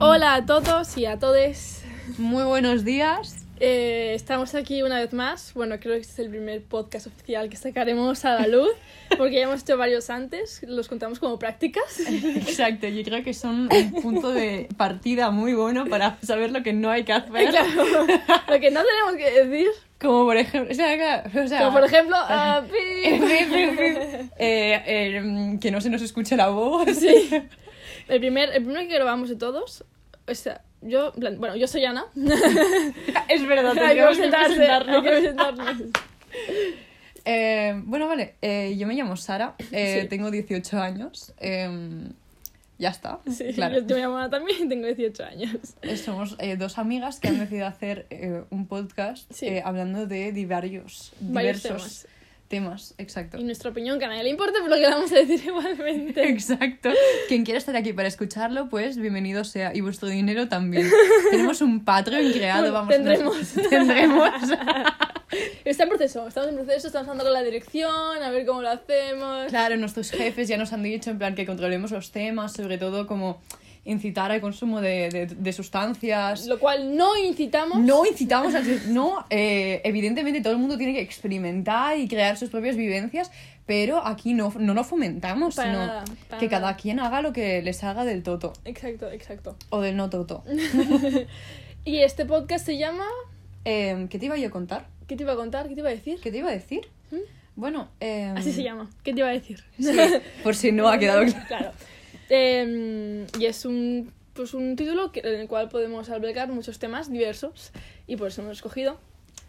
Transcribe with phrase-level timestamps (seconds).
[0.00, 1.84] Hola a todos y a todes.
[2.18, 3.46] Muy buenos días.
[3.60, 5.54] Eh, estamos aquí una vez más.
[5.54, 8.70] Bueno, creo que este es el primer podcast oficial que sacaremos a la luz,
[9.16, 12.00] porque ya hemos hecho varios antes, los contamos como prácticas.
[12.34, 16.72] Exacto, yo creo que son un punto de partida muy bueno para saber lo que
[16.72, 17.50] no hay que hacer.
[17.50, 18.06] Claro,
[18.48, 19.68] lo que no tenemos que decir,
[20.00, 25.70] Como por ejemplo, o sea, claro, o sea, como por ejemplo, ah, eh, eh, que
[25.70, 26.88] no se nos escuche la voz.
[26.96, 27.30] Sí.
[28.08, 29.84] El primer, el primero que grabamos de todos,
[30.28, 32.04] o sea, yo, plan, bueno, yo soy Ana.
[33.28, 35.02] es verdad, hay que presentarnos.
[35.02, 35.76] que presentarnos.
[37.26, 40.08] Eh, bueno, vale, eh, yo me llamo Sara, eh, Sí.
[40.08, 41.32] tengo 18 años.
[41.38, 42.08] eh,
[42.76, 43.78] ya está, Sí, claro.
[43.86, 45.56] yo me llamo Ana también, tengo 18 años.
[45.80, 49.48] Eh, Somos eh, dos amigas que han decidido hacer eh, un podcast Sí.
[49.64, 52.06] hablando de diversos, diversos
[52.54, 52.94] temas.
[52.98, 53.36] Exacto.
[53.40, 56.28] Y nuestra opinión, que a nadie le importa, pero lo que vamos a decir igualmente.
[56.28, 56.90] Exacto.
[57.26, 59.74] Quien quiera estar aquí para escucharlo, pues bienvenido sea.
[59.74, 60.88] Y vuestro dinero también.
[61.32, 62.94] Tenemos un Patreon creado, vamos.
[62.94, 63.36] Tendremos.
[63.70, 64.30] Tendremos.
[65.64, 68.70] Está en proceso, estamos en proceso, estamos dando con la dirección, a ver cómo lo
[68.70, 69.48] hacemos.
[69.48, 73.08] Claro, nuestros jefes ya nos han dicho en plan que controlemos los temas, sobre todo
[73.08, 73.40] como
[73.84, 76.46] incitar al consumo de, de- de sustancias.
[76.46, 77.78] Lo cual no incitamos.
[77.80, 78.54] No incitamos.
[78.88, 83.30] No, eh, evidentemente todo el mundo tiene que experimentar y crear sus propias vivencias,
[83.66, 86.04] pero aquí no, no lo fomentamos, Para sino nada,
[86.38, 86.48] que nada.
[86.48, 88.52] cada quien haga lo que les haga del toto.
[88.64, 89.56] Exacto, exacto.
[89.70, 90.42] O del no toto.
[91.86, 93.04] Y este podcast se llama.
[93.66, 94.86] Eh, ¿Qué te iba yo a contar?
[95.06, 95.68] ¿Qué te iba a contar?
[95.68, 96.18] ¿Qué te iba a decir?
[96.22, 96.80] ¿Qué te iba a decir?
[97.56, 98.88] Bueno, eh, Así se llama.
[99.02, 99.62] ¿Qué te iba a decir?
[99.78, 99.90] sí,
[100.42, 101.72] por si no ha quedado claro.
[102.30, 107.10] Eh, y es un, pues un título que- en el cual podemos albergar muchos temas
[107.10, 107.72] diversos
[108.06, 108.98] y por eso hemos escogido.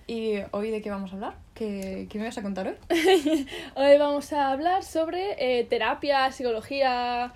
[0.08, 1.36] ¿Y hoy de qué vamos a hablar?
[1.56, 2.76] ¿Qué, qué me vas a contar hoy?
[3.76, 7.34] Hoy vamos a hablar sobre eh, terapia, psicología,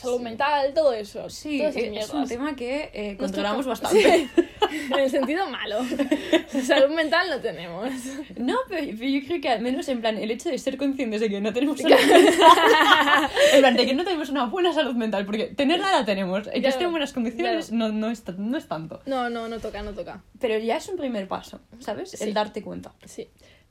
[0.00, 1.28] salud mental, todo eso.
[1.28, 4.28] Sí, todas esas es un tema que eh, controlamos toca- bastante.
[4.68, 5.78] Sí, en el sentido malo.
[6.66, 7.88] salud mental no tenemos.
[8.36, 11.22] No, pero, pero yo creo que al menos en plan el hecho de ser conscientes
[11.22, 12.34] de que no tenemos salud mental,
[13.54, 16.50] en plan de que no tenemos una buena salud mental, porque tenerla la tenemos, y
[16.50, 17.92] que Claro, esté en buenas condiciones claro.
[17.92, 19.00] no, no, es, no es tanto.
[19.06, 20.22] No, no, no toca, no toca.
[20.38, 22.10] Pero ya es un primer paso, ¿sabes?
[22.10, 22.22] Sí.
[22.24, 22.92] El darte cuenta.
[23.06, 23.28] Sí.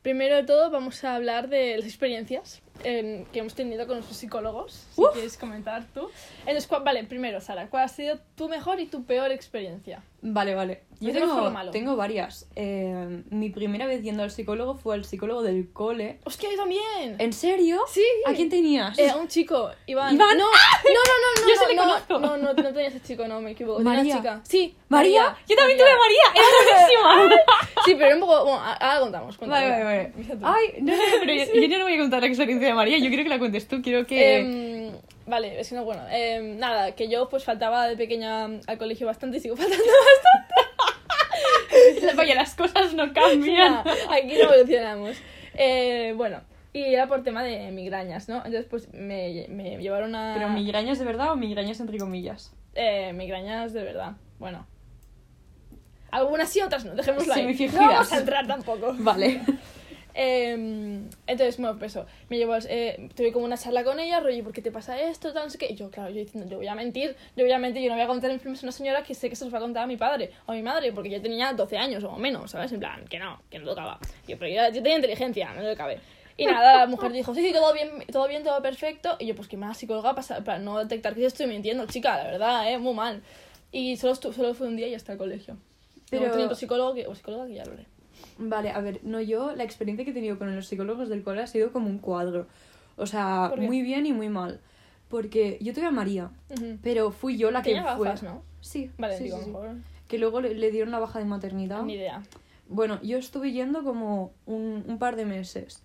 [0.07, 4.16] Primero de todo vamos a hablar de las experiencias en- que hemos tenido con nuestros
[4.18, 4.85] psicólogos.
[4.95, 5.12] Si Uf.
[5.12, 6.09] quieres comentar tú.
[6.45, 10.01] Entonces, ¿cuál- vale, primero, Sara, ¿cuál ha sido tu mejor y tu peor experiencia?
[10.22, 10.83] Vale, vale.
[11.00, 11.72] Yo Empecemos por lo tengo, malo.
[11.72, 12.50] tengo varias.
[12.55, 16.17] Eh, mi primera vez yendo al psicólogo fue al psicólogo del cole.
[16.23, 17.16] ¡Hostia, yo también!
[17.19, 17.81] ¿En serio?
[17.88, 18.03] Sí.
[18.25, 18.97] ¿A quién tenías?
[18.97, 20.16] Eh, un chico, Iván.
[20.16, 20.35] ¿Iván?
[20.39, 22.19] No, no, no, no, Yo no, se le no, conozco.
[22.19, 23.77] no, no, no tenía ese chico, no, me equivoco.
[23.77, 24.13] Tenía María.
[24.16, 24.41] una chica.
[24.44, 25.38] Sí, ¿María?
[25.47, 25.85] Yo también María.
[25.85, 26.47] tuve María.
[26.47, 27.41] Era buenísima.
[27.85, 28.44] Sí, pero un poco.
[28.44, 29.38] Bueno, ahora contamos.
[29.38, 29.69] cuéntame.
[29.69, 30.38] Vale, vale, vale.
[30.44, 32.97] Ay, no, no, pero yo, yo no voy a contar la experiencia de María.
[32.97, 33.81] Yo quiero que la cuentes tú.
[33.83, 34.39] Quiero que...
[34.39, 34.76] Em,
[35.27, 36.03] vale, es que no, bueno.
[36.09, 39.83] em, nada, que yo pues faltaba de pequeña al colegio bastante y sigo faltando
[42.15, 43.73] Vaya, las cosas no cambian.
[43.73, 45.17] Nah, aquí no evolucionamos.
[45.53, 46.41] Eh, bueno,
[46.73, 48.38] y era por tema de migrañas, ¿no?
[48.38, 50.33] Entonces, pues me, me llevaron a.
[50.35, 52.53] ¿Pero migrañas de verdad o migrañas entre comillas?
[52.73, 54.13] Eh, migrañas de verdad.
[54.39, 54.67] Bueno.
[56.11, 57.69] Algunas sí, otras no, dejémoslo ahí.
[57.73, 58.95] No vamos a entrar tampoco.
[58.97, 59.41] Vale.
[60.19, 64.51] Eh, entonces, pues eso, me llevó, eh, tuve como una charla con ella, rollo, ¿por
[64.51, 65.31] qué te pasa esto?
[65.31, 65.67] Tal, no sé qué.
[65.72, 67.95] Y yo, claro, yo diciendo, yo voy a mentir, yo voy a mentir, yo no
[67.95, 69.83] voy a contar enfermos a una señora que sé que se los va a contar
[69.83, 72.72] a mi padre o a mi madre, porque yo tenía 12 años o menos, ¿sabes?
[72.72, 74.00] En plan, que no, que no tocaba.
[74.27, 76.00] Yo, pero yo, yo tenía inteligencia, no le cabe.
[76.35, 79.17] Y nada, la mujer dijo, sí, sí, todo bien, todo bien, todo perfecto.
[79.19, 82.17] Y yo, pues, ¿qué más psicóloga para, para no detectar que estoy mintiendo, chica?
[82.17, 82.79] La verdad, ¿eh?
[82.79, 83.22] Muy mal.
[83.72, 85.57] Y solo, solo fue un día y hasta el colegio.
[86.09, 86.22] Pero...
[86.22, 87.85] Pero- tenía otro psicólogo que, o psicóloga que ya lo haré.
[88.38, 91.41] Vale, a ver, no, yo la experiencia que he tenido con los psicólogos del cole
[91.41, 92.47] ha sido como un cuadro.
[92.95, 94.59] O sea, muy bien y muy mal.
[95.09, 96.31] Porque yo tuve a María,
[96.83, 98.13] pero fui yo la que Tenía fue.
[98.23, 98.44] ¿no?
[98.59, 99.50] Sí, Vale, sí, digo, sí, sí.
[99.51, 99.75] mejor.
[100.07, 101.83] Que luego le, le dieron la baja de maternidad.
[101.83, 102.23] Ni idea.
[102.67, 105.81] Bueno, yo estuve yendo como un, un par de meses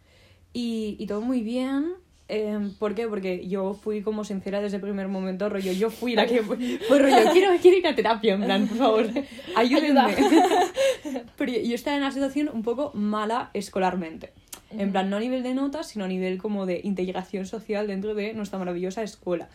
[0.53, 1.93] y, y todo muy bien.
[2.35, 3.07] Eh, ¿Por qué?
[3.09, 6.57] Porque yo fui como sincera desde el primer momento, rollo, yo fui la que fue,
[6.89, 9.07] fue rollo, quiero, quiero ir a terapia, en plan, por favor,
[9.55, 10.17] ayúdenme.
[11.37, 14.33] Pero yo, estaba en una situación un poco mala escolarmente.
[14.71, 18.15] En plan, no a nivel de notas, sino a nivel como de integración social dentro
[18.15, 19.51] de nuestra maravillosa escuela.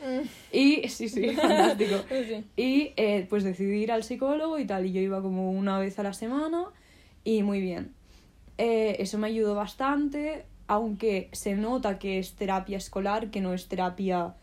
[0.52, 1.96] Y sí, sí, fantástico.
[2.56, 5.98] Y eh, pues decidí ir al psicólogo y tal, y yo iba como una vez
[5.98, 6.66] a la semana
[7.24, 7.94] y muy bien.
[8.60, 13.68] Eh, eso me ayudó bastante, aunque se nota que es terapia escolar, que no es
[13.68, 14.36] terapia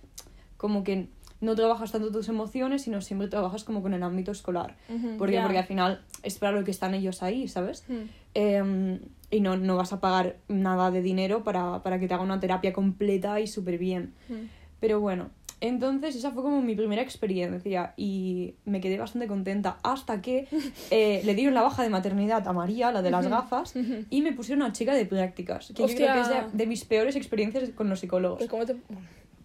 [0.56, 1.08] como que
[1.40, 4.76] no trabajas tanto tus emociones, sino siempre trabajas como con el ámbito escolar.
[4.88, 5.34] Ujú, ¿Por qué?
[5.34, 5.42] ya.
[5.42, 7.84] Porque al final es para lo que están ellos ahí, ¿sabes?
[7.88, 8.08] Hmm.
[8.34, 9.00] Eh,
[9.30, 12.40] y no, no vas a pagar nada de dinero para, para que te haga una
[12.40, 14.14] terapia completa y súper bien.
[14.28, 14.46] Hmm.
[14.80, 15.30] Pero bueno,
[15.66, 20.46] Entonces esa fue como mi primera experiencia y me quedé bastante contenta hasta que
[20.90, 23.74] eh, le dieron la baja de maternidad a María, la de las gafas,
[24.10, 26.84] y me pusieron a chica de prácticas, que yo creo que es de, de mis
[26.84, 28.38] peores experiencias con los psicólogos.
[28.38, 28.76] Pues, ¿cómo te...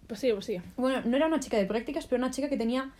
[0.06, 0.58] pues sí, pues sí.
[0.76, 2.92] Bueno, no era una chica de prácticas, pero una chica que tenía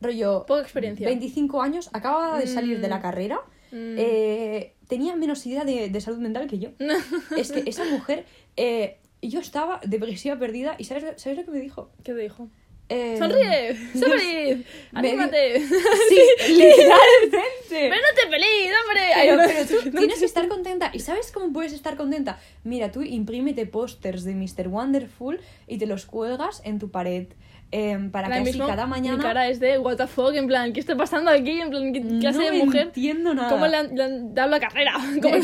[0.00, 1.08] rollo Poca experiencia.
[1.08, 3.02] 25 años, acababa de salir de la Mm.
[3.02, 3.40] carrera,
[3.72, 3.96] Mm.
[3.98, 6.70] eh, tenía menos idea de, de salud mental que yo.
[7.36, 8.26] es que esa mujer,
[8.56, 8.98] eh,
[9.28, 11.90] yo estaba depresiva perdida y ¿sabes, ¿sabes lo que me dijo?
[12.04, 12.48] ¿Qué te dijo?
[12.88, 13.72] Eh, ¡Sonríe!
[13.94, 15.60] Di- ¡Anímate!
[16.08, 16.20] Sí,
[16.52, 17.40] literalmente.
[17.70, 19.02] ¡Pero no te feliz, hombre!
[19.14, 19.42] Pero, no.
[19.46, 20.90] pero tú tienes que estar contenta.
[20.92, 22.38] ¿Y sabes cómo puedes estar contenta?
[22.64, 24.68] Mira, tú imprímete pósters de Mr.
[24.68, 27.28] Wonderful y te los cuelgas en tu pared.
[27.70, 29.16] em, para que así cada mañana...
[29.16, 31.60] Mi cara es de what the fuck, en plan, ¿qué está pasando aquí?
[31.62, 32.82] En plan, ¿qué, hace no de mujer?
[32.88, 33.48] entiendo nada.
[33.48, 34.92] ¿Cómo le han, le han dado la carrera?
[35.22, 35.36] ¿Cómo.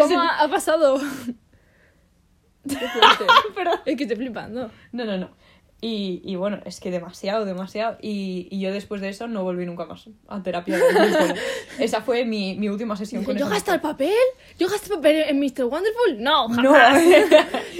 [0.00, 0.98] ¿Cómo ha, ha pasado?
[2.68, 3.24] Qué fuerte.
[3.54, 4.70] Pero- Es que estoy flipando.
[4.92, 5.30] No, no, no.
[5.84, 7.98] Y, y bueno, es que demasiado, demasiado.
[8.00, 10.78] Y, y yo después de eso no volví nunca más a terapia.
[11.80, 14.12] Esa fue mi, mi última sesión con ¿Yo esa gasto el papel?
[14.60, 15.64] ¿Yo gasto el papel en Mr.
[15.64, 16.18] Wonderful?
[16.22, 17.02] No, No, jamás.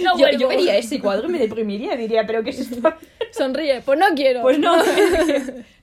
[0.03, 0.37] No yo, vuelvo.
[0.37, 2.93] yo vería ese cuadro y me deprimiría diría, ¿pero qué es esto?
[3.31, 3.79] Sonríe.
[3.85, 4.41] Pues no quiero.
[4.41, 4.75] Pues no,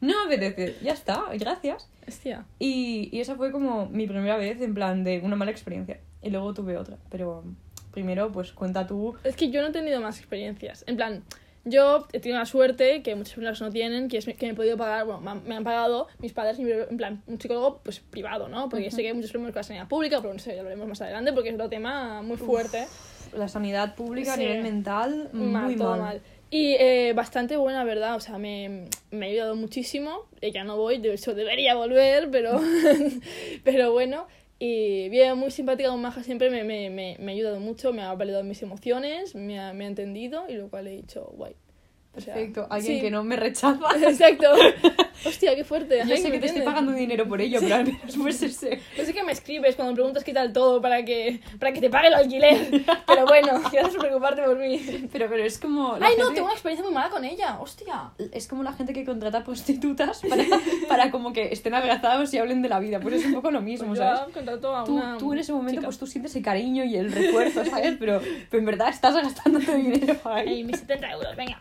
[0.03, 0.77] no apetece.
[0.83, 1.89] Ya está, gracias.
[2.07, 2.45] Hostia.
[2.59, 6.01] Y, y esa fue como mi primera vez en plan de una mala experiencia.
[6.23, 6.99] Y luego tuve otra.
[7.11, 7.45] Pero
[7.93, 9.15] primero, pues cuenta tú.
[9.25, 10.85] Es que yo no he tenido más experiencias.
[10.87, 11.23] En plan,
[11.65, 14.55] yo he tenido la suerte, que muchas personas no tienen, que es que me he
[14.55, 18.01] podido pagar, bueno, me han, me han pagado mis padres, en plan, un psicólogo pues
[18.01, 18.69] privado, ¿no?
[18.69, 20.65] Porque sé que hay muchos problemas con la sanidad pública, pero no sé, ya lo
[20.65, 22.87] veremos más adelante porque es otro tema muy fuerte.
[23.37, 24.41] La sanidad pública Sí.
[24.43, 26.01] a nivel mental, mal, muy todo mal.
[26.01, 26.21] mal.
[26.53, 28.17] Y eh, bastante buena, ¿verdad?
[28.17, 30.23] O sea, me, me ha ayudado muchísimo.
[30.41, 32.59] Eh, ya no voy, de hecho debería volver, pero,
[33.65, 34.27] pero bueno.
[34.61, 38.03] Y bien, muy simpática, muy maja, siempre me, me, me, me ha ayudado mucho, me
[38.03, 41.57] ha validado mis emociones, me ha, me ha entendido y lo cual he dicho, guay.
[42.13, 43.01] O sea, Perfecto, alguien sí.
[43.03, 43.79] que no me rechaza.
[44.03, 44.47] Exacto.
[45.25, 45.97] Hostia, qué fuerte.
[45.97, 48.81] Yo alguien sé que te estoy pagando dinero por ello, pero al menos pues ese.
[48.97, 51.81] Yo sé que me escribes cuando me preguntas qué tal todo para que, para que
[51.81, 52.83] te pague el alquiler.
[53.07, 55.09] Pero bueno, gracias por preocuparte por mí.
[55.13, 55.95] Pero, pero es como.
[56.01, 57.59] Ay, no, gente- tengo una experiencia muy mala con ella.
[57.61, 58.11] Hostia.
[58.33, 60.45] Es como la gente que contrata prostitutas para,
[60.89, 62.99] para como que estén abrazados y hablen de la vida.
[63.01, 64.21] Pues es un poco lo mismo, Pues ¿sabes?
[64.21, 65.87] a Tú, una tú en ese momento chica.
[65.87, 67.97] pues tú sientes el cariño y el refuerzo, ¿sabes?
[67.99, 68.21] Pero,
[68.51, 70.65] pero en verdad estás gastando tu dinero ahí.
[70.65, 71.61] mis 70 euros, venga.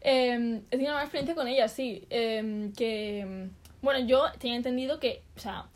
[0.00, 2.06] Eh, he tenido una experiencia con ella, sí.
[2.10, 3.48] eh, que,
[3.82, 5.66] bueno, yo tenía entendido que, o sea,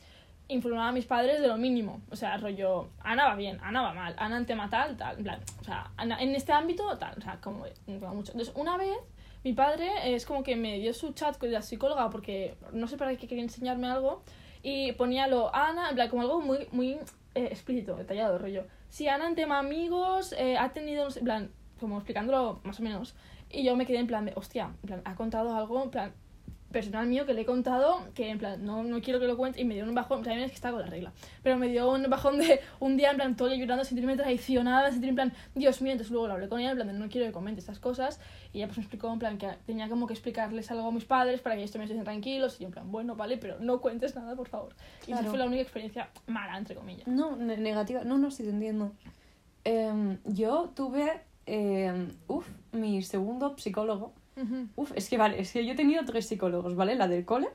[0.49, 2.01] informaba a mis padres de lo mínimo.
[2.11, 5.17] O sea, rollo, Ana va bien, Ana va mal, Ana en tema tal, tal.
[5.19, 7.19] En plan, o sea, Ana, en este ámbito, tal.
[7.19, 8.33] O sea, como, mucho.
[8.33, 8.97] Entonces, una vez,
[9.43, 12.97] mi padre es como que me dio su chat con la psicóloga porque no sé
[12.97, 14.23] para qué quería enseñarme algo.
[14.63, 16.93] Y ponía lo Ana, en plan, como algo muy, muy
[17.35, 18.65] eh, explícito, detallado, rollo.
[18.89, 21.51] Si Ana en tema amigos eh, ha tenido, en plan,
[21.81, 23.15] como explicándolo más o menos.
[23.55, 26.13] Y yo me quedé en plan de, hostia, en plan, ha contado algo, en plan,
[26.73, 29.61] personal mío que le he contado, que en plan, no, no quiero que lo cuente,
[29.61, 31.13] y me dio un bajón, también es que está con la regla,
[31.45, 35.23] pero me dio un bajón de un día, en plan, todo llorando, sentirme traicionada, sentirme
[35.23, 37.29] en plan, Dios mío, entonces luego lo hablé con ella, en plan, de, no quiero
[37.29, 38.19] que comente estas cosas,
[38.53, 41.05] y ella pues me explicó, en plan, que tenía como que explicarles algo a mis
[41.05, 43.81] padres para que ellos también estuviesen tranquilos, y yo en plan, bueno, vale, pero no
[43.81, 44.75] cuentes nada, por favor.
[45.07, 45.31] Y esa Claro.
[45.31, 47.07] fue la única experiencia mala, entre comillas.
[47.07, 48.03] No, ne- negativa.
[48.03, 48.91] No, no, sí te entiendo.
[49.63, 54.13] Em, yo tuve, em, uf, mi segundo psicólogo.
[54.37, 54.69] Ujú.
[54.77, 56.95] Uf, es que vale, es que yo he tenido tres psicólogos, ¿vale?
[56.97, 57.49] La del cole.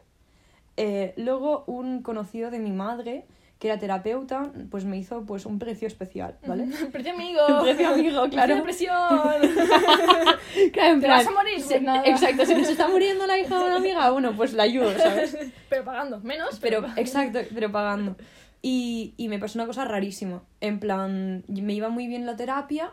[0.78, 3.26] eh, luego un conocido de mi madre,
[3.60, 6.68] que era terapeuta, pues me hizo pues un precio especial, ¿vale?
[6.94, 7.42] Precio amigo.
[7.62, 8.64] Precio amigo, claro.
[8.64, 9.68] Precio presión.
[10.74, 11.60] Claro, en ¿Te plan, vas a morir?
[11.60, 12.04] se- Pues nada.
[12.06, 15.38] Exacto, si nos está muriendo la hija de una amiga, bueno, pues la ayudo, ¿sabes?
[15.70, 16.94] pero pagando, menos, Pero, pero...
[16.96, 18.16] exacto, pero pagando.
[18.62, 20.44] Y, y me pasó una cosa rarísima.
[20.62, 22.92] En plan, me iba muy bien la terapia,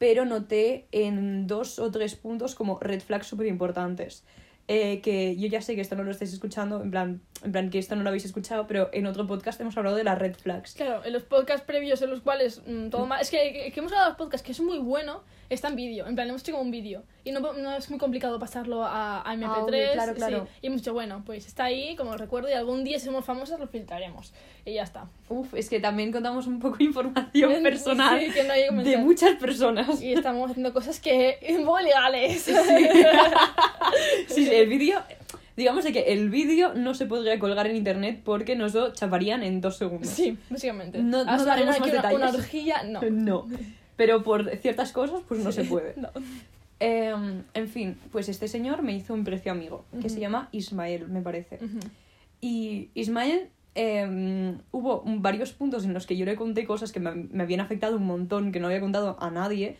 [0.00, 4.24] pero noté en dos o tres puntos como red flags súper importantes.
[4.72, 7.70] Eh, que yo ya sé que esto no lo estáis escuchando, en plan, en plan
[7.70, 10.36] que esto no lo habéis escuchado, pero en otro podcast hemos hablado de las red
[10.36, 10.74] flags.
[10.74, 13.20] Claro, en los podcasts previos en los cuales mm, todo mal...
[13.20, 16.06] Es que, que hemos hablado de los podcasts que es muy bueno, está en vídeo.
[16.06, 17.02] En plan, hemos hecho como un vídeo.
[17.24, 19.44] Y no, no es muy complicado pasarlo a, a MP3.
[19.44, 20.46] Audio, claro, claro.
[20.46, 20.58] sí.
[20.62, 23.58] Y hemos dicho, bueno, pues está ahí como recuerdo y algún día si somos famosas
[23.58, 24.32] lo filtraremos.
[24.64, 25.08] Y ya está.
[25.28, 29.34] Uf, es que también contamos un poco de información Sí, personal que no de muchas
[29.36, 30.00] personas.
[30.00, 32.42] Y estamos haciendo cosas que un poco ilegales.
[32.42, 32.52] Sí,
[34.46, 35.00] sí, el vídeo,
[35.56, 39.42] digamos de que el vídeo no se podría colgar en internet porque nos lo chaparían
[39.42, 40.08] en dos segundos.
[40.10, 40.98] Sí, básicamente.
[41.02, 42.18] No- no daremos más que una, detalles.
[42.18, 43.00] una orgía, no.
[43.10, 43.46] No.
[43.96, 45.94] Pero por ciertas cosas, pues no se puede.
[45.96, 46.08] No.
[46.78, 50.22] Em, en fin, pues este señor me hizo un precio amigo, que se Ujú.
[50.22, 51.56] llama Ismael, me parece.
[51.56, 51.78] Ujú.
[52.40, 57.12] Y Ismael, em, hubo varios puntos en los que yo le conté cosas que me,
[57.14, 59.76] me habían afectado un montón, que no había contado a nadie.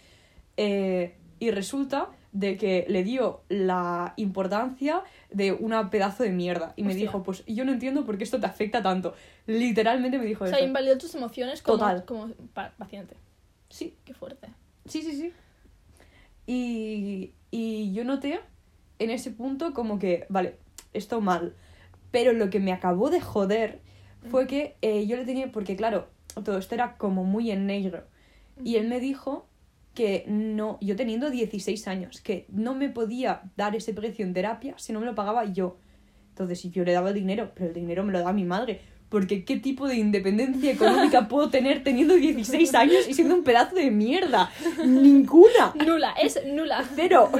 [0.58, 6.72] eh, y resulta, de que le dio la importancia de una pedazo de mierda.
[6.76, 9.14] Y me dijo, pues yo no entiendo por qué esto te afecta tanto.
[9.46, 10.66] Literalmente me dijo O sea, eso.
[10.66, 12.04] invalidó tus emociones como, Total.
[12.04, 13.16] como pa- paciente.
[13.68, 14.48] Sí, Qué fuerte.
[14.86, 15.32] sí, sí, sí.
[16.46, 18.40] Y, y yo noté
[18.98, 20.56] en ese punto como que, vale,
[20.92, 21.54] esto mal.
[22.10, 23.80] Pero lo que me acabó de joder
[24.30, 26.08] fue que eh, yo le tenía, porque claro,
[26.44, 28.04] todo esto era como muy en negro.
[28.64, 29.46] Y él me dijo
[30.00, 34.72] que no, yo teniendo 16 años, que no me podía dar ese precio en terapia
[34.78, 35.76] si no me lo pagaba yo.
[36.30, 38.80] Entonces, si yo le daba el dinero, pero el dinero me lo da mi madre.
[39.10, 43.74] Porque ¿qué tipo de independencia económica puedo tener teniendo 16 años y siendo un pedazo
[43.74, 44.50] de mierda?
[44.86, 45.74] Ninguna.
[45.84, 46.82] Nula, es nula.
[46.94, 47.30] Cero.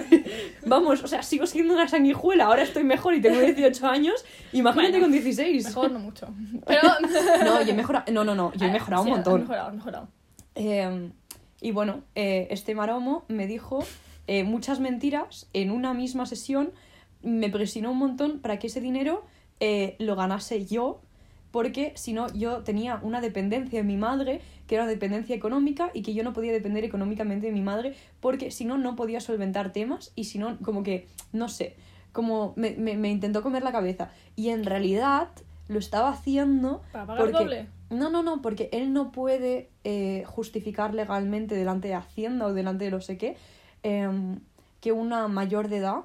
[0.67, 2.45] Vamos, o sea, sigo siendo una sanguijuela.
[2.45, 4.23] Ahora estoy mejor y tengo 18 años.
[4.52, 5.64] Imagínate Bueno, con 16.
[5.64, 6.29] Mejor no mucho.
[6.67, 6.83] Pero.
[7.45, 8.12] No, yo he mejorado.
[8.12, 8.52] No, no, no.
[8.55, 9.40] Yo he mejorado Sí, un montón.
[9.40, 10.09] mejorado, has mejorado.
[10.57, 11.11] Eh,
[11.61, 13.85] y bueno, eh, este maromo me dijo
[14.26, 16.73] eh, muchas mentiras en una misma sesión.
[17.23, 19.25] Me presionó un montón para que ese dinero
[19.61, 21.00] eh, lo ganase yo,
[21.50, 25.90] porque si no, yo tenía una dependencia de mi madre, que era una dependencia económica,
[25.93, 29.21] y que yo no podía depender económicamente de mi madre, porque si no, no podía
[29.21, 31.75] solventar temas, y si no, como que, no sé,
[32.12, 34.11] como me, me, me intentó comer la cabeza.
[34.37, 35.29] Y en realidad
[35.69, 37.67] lo estaba haciendo ¿Para pagar porque- doble?
[37.90, 42.85] No, no, no, porque él no puede eh, justificar legalmente delante de Hacienda o delante
[42.85, 43.37] de no sé qué
[43.82, 44.40] em,
[44.80, 46.00] que una mayor de edad,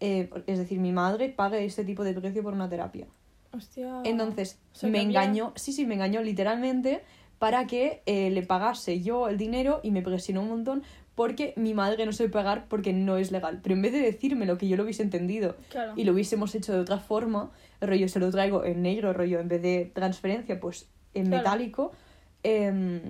[0.00, 3.06] eh, es decir, mi madre, pague ese tipo de precio por una terapia.
[3.52, 4.00] Hostia.
[4.04, 7.02] Entonces, me engañó, sí, sí, me engañó literalmente
[7.38, 10.82] para que eh, le pagase yo el dinero y me presionó un montón
[11.14, 13.60] porque mi madre no se puede pagar porque no es legal.
[13.62, 15.92] Pero en vez de decírmelo, que yo lo hubiese entendido Claro.
[15.96, 19.48] y lo hubiésemos hecho de otra forma, rollo se lo traigo en negro, rollo en
[19.48, 21.42] vez de transferencia, pues en Claro.
[21.42, 21.92] metálico.
[22.42, 23.00] em,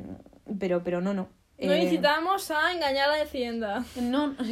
[0.58, 1.28] pero, pero no, no.
[1.58, 3.84] No Eh, incitamos a engañar a la Hacienda.
[4.00, 4.34] no,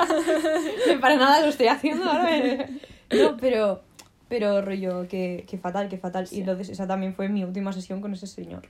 [1.00, 2.36] para nada lo estoy haciendo ahora.
[2.36, 2.68] eh.
[3.10, 3.82] No, pero,
[4.28, 6.26] pero rollo, que, que fatal, que fatal.
[6.26, 6.36] Sí.
[6.36, 8.62] Y entonces esa también fue mi última sesión con ese señor.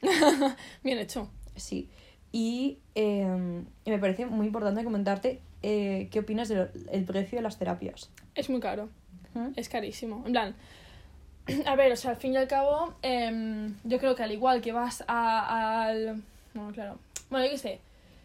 [0.85, 1.29] Bien hecho.
[1.57, 1.89] Sí.
[2.33, 7.59] Y eh, me parece muy importante comentarte eh, qué opinas del el precio de las
[7.59, 8.11] terapias.
[8.35, 8.89] Es muy caro.
[9.35, 9.49] ¿Mm?
[9.57, 10.23] Es carísimo.
[10.27, 10.55] En plan,
[11.67, 14.61] a ver, o sea, al fin y al cabo, em, yo creo que al igual
[14.61, 16.23] que vas a, al...
[16.55, 16.99] Bueno, claro.
[17.31, 17.81] Bueno, yo qué sé.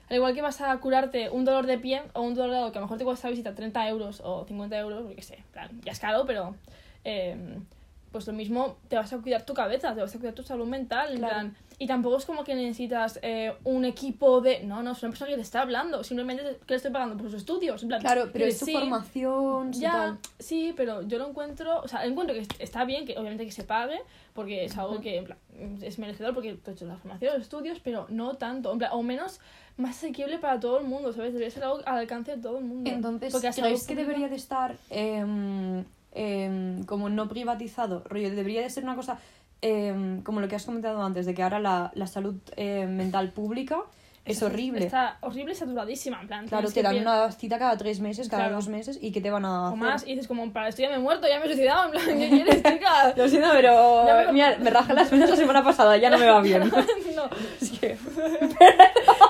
[0.09, 2.71] Al igual que vas a curarte un dolor de pie o un dolor de dedo
[2.71, 5.39] que a lo mejor te cuesta visita 30 euros o 50 euros, yo qué sé,
[5.53, 6.55] plan, ya es caro, pero...
[7.03, 7.63] em,
[8.11, 10.67] pues lo mismo, te vas a cuidar tu cabeza, te vas a cuidar tu salud
[10.67, 11.55] mental, en plan...
[11.81, 14.63] Y tampoco es como que necesitas eh, un equipo de...
[14.63, 16.03] No, no, es una persona que te está hablando.
[16.03, 17.81] Simplemente te- que le estoy pagando por sus estudios.
[17.81, 20.19] En plan, Claro, pero que es tu sí, formación, ya, tal.
[20.37, 23.51] sí, pero yo lo encuentro, o sea, encuentro que est- está bien, que obviamente que
[23.51, 23.99] se pague,
[24.33, 25.39] porque es algo que en plan,
[25.81, 28.91] es merecedor, porque tú has hecho la formación, los estudios, pero no tanto, en plan,
[28.93, 29.39] o menos
[29.77, 31.33] más asequible para todo el mundo, ¿sabes?
[31.33, 32.91] Debería ser algo al alcance de todo el mundo.
[32.91, 38.03] Entonces, Porque así ¿creéis algo que debería de estar em, como no privatizado?
[38.05, 39.17] Rollo, debería de ser una cosa
[39.61, 43.31] em, como lo que has comentado antes, de que ahora la, la salud eh, mental
[43.31, 43.77] pública
[44.23, 44.85] es Está- horrible.
[44.85, 46.47] Está horrible y saturadísima, en plan.
[46.47, 48.55] Claro, te dan una cita cada tres meses, cada Claro.
[48.57, 49.77] dos meses, y que te van a O hacer?
[49.79, 51.91] más, y dices como, para esto ya me he muerto, ya me he suicidado, en
[51.91, 53.13] plan, ¿qué quieres, chica?
[53.17, 54.05] Lo siento, pero...
[54.25, 56.69] Lo- Mira, me rajé las venas la semana pasada, ya no me va bien.
[57.15, 57.97] no, es que...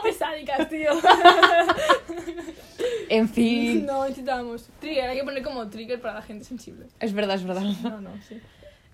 [0.04, 0.92] qué sádicas, tío.
[3.10, 3.86] En fin...
[3.86, 4.70] No, necesitamos.
[4.80, 6.88] Trigger, hay que poner como trigger para la gente sensible.
[7.00, 7.62] Es verdad, es verdad.
[7.84, 8.40] No, no, sí.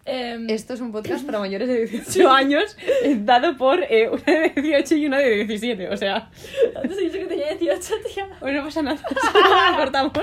[0.08, 4.24] Em, Esto es un podcast para mayores de 18 años, eh, dado por eh, una
[4.24, 6.32] de 18 y una de 17, o sea...
[6.76, 8.30] Antes dicho que tenía 18, tía.
[8.40, 8.98] Bueno, no pasa nada,
[9.78, 10.14] cortamos.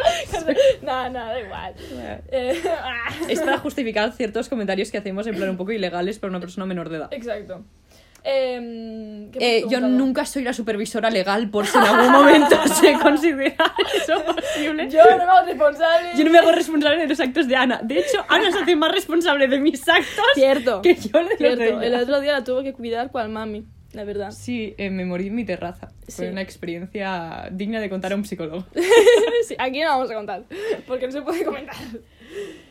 [0.83, 1.75] Nada, nada, da igual.
[2.33, 3.11] Eh, ah.
[3.29, 6.65] Es para justificar ciertos comentarios que hacemos en plan un poco ilegales para una persona
[6.65, 7.09] menor de edad.
[7.13, 7.63] Exacto.
[8.27, 12.11] Em, ¿qué me has Eh, yo nunca soy la supervisora legal por si en algún
[12.11, 14.89] momento se considera eso posible.
[14.89, 16.09] Yo no me hago responsable.
[16.17, 17.81] Yo no me hago responsable de los actos de Ana.
[17.83, 20.81] De hecho, Ana se hace más responsable de mis actos Cierto.
[20.81, 21.83] que yo de los de Cierto.
[21.83, 24.31] El otro día la tuve que cuidar cual mami, la verdad.
[24.31, 25.89] Sí, eh, me morí en mi terraza.
[26.09, 26.33] Fue Sí.
[26.33, 28.65] una experiencia digna de contar a un psicólogo.
[29.47, 30.45] sí, aquí no vamos a contar,
[30.87, 31.77] porque no se puede comentar.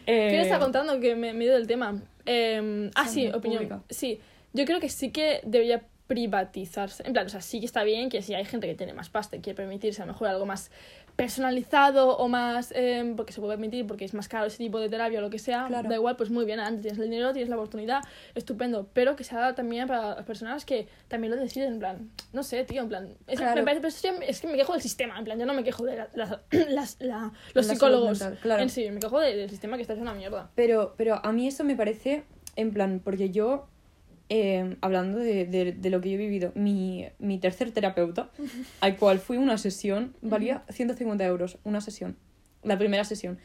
[0.07, 0.99] Eh, ¿Qué le está contando?
[0.99, 2.01] Que me, me he ido del tema.
[2.25, 3.63] Em, ah, sí, opinión.
[3.63, 3.81] pública.
[3.89, 4.19] Sí,
[4.53, 7.03] yo creo que sí que debería privatizarse.
[7.07, 9.09] En plan, o sea, sí que está bien que si hay gente que tiene más
[9.09, 10.69] pasta y quiere permitirse a lo mejor algo más
[11.15, 12.71] personalizado o más...
[12.75, 15.29] em, porque se puede permitir, porque es más caro ese tipo de terapia o lo
[15.29, 15.87] que sea, Claro.
[15.87, 18.01] da igual, pues muy bien, antes tienes el dinero, tienes la oportunidad,
[18.35, 18.89] estupendo.
[18.93, 22.43] Pero que se haga también para las personas que también lo deciden, en plan, no
[22.43, 23.17] sé, tío, en plan...
[23.27, 23.55] Es, Claro.
[23.55, 25.53] me parece, pero eso ya- es que me quejo del sistema, en plan, yo no
[25.53, 28.61] me quejo de la- las- la- los La psicólogos mental, claro.
[28.63, 30.51] en sí, me quejo de- del sistema que está hecho una mierda.
[30.55, 32.23] Pero, pero a mí eso me parece,
[32.55, 33.67] en plan, porque yo
[34.29, 38.29] eh, hablando de, de, de lo que yo he vivido, mi, mi tercer terapeuta,
[38.81, 42.17] al cual fui una sesión, valía 150 euros, una sesión,
[42.63, 43.37] la primera sesión.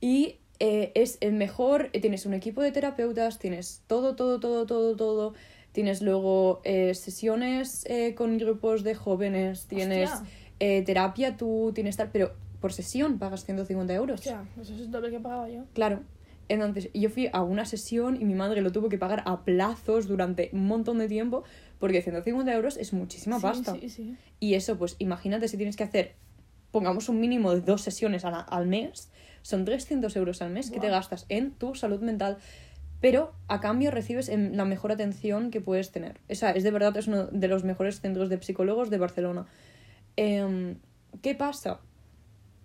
[0.00, 4.66] Y eh, es el mejor, eh, tienes un equipo de terapeutas, tienes todo, todo, todo,
[4.66, 5.34] todo, todo.
[5.72, 10.10] Tienes luego eh, sesiones eh, con grupos de jóvenes, tienes
[10.58, 14.20] eh, terapia tú, tienes tal, pero por sesión pagas 150 euros.
[14.20, 15.64] Hostia, eso es doble que pagaba yo.
[15.74, 16.00] Claro.
[16.48, 20.06] Entonces, yo fui a una sesión y mi madre lo tuvo que pagar a plazos
[20.06, 21.44] durante un montón de tiempo
[21.78, 23.74] porque 150 euros es muchísima Sí, pasta.
[23.80, 24.16] Sí, sí.
[24.38, 26.14] Y eso, pues imagínate si tienes que hacer,
[26.70, 29.10] pongamos un mínimo de dos sesiones a la- al mes,
[29.42, 32.38] son 300 euros al mes que te gastas en tu salud mental,
[33.00, 36.20] pero a cambio recibes en la mejor atención que puedes tener.
[36.28, 39.46] Esa es de verdad, es uno de los mejores centros de psicólogos de Barcelona.
[40.16, 40.76] Em,
[41.22, 41.80] ¿Qué pasa?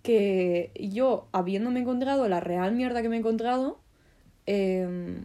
[0.02, 3.78] Que yo, habiéndome encontrado la real mierda que me he encontrado
[4.46, 5.24] em,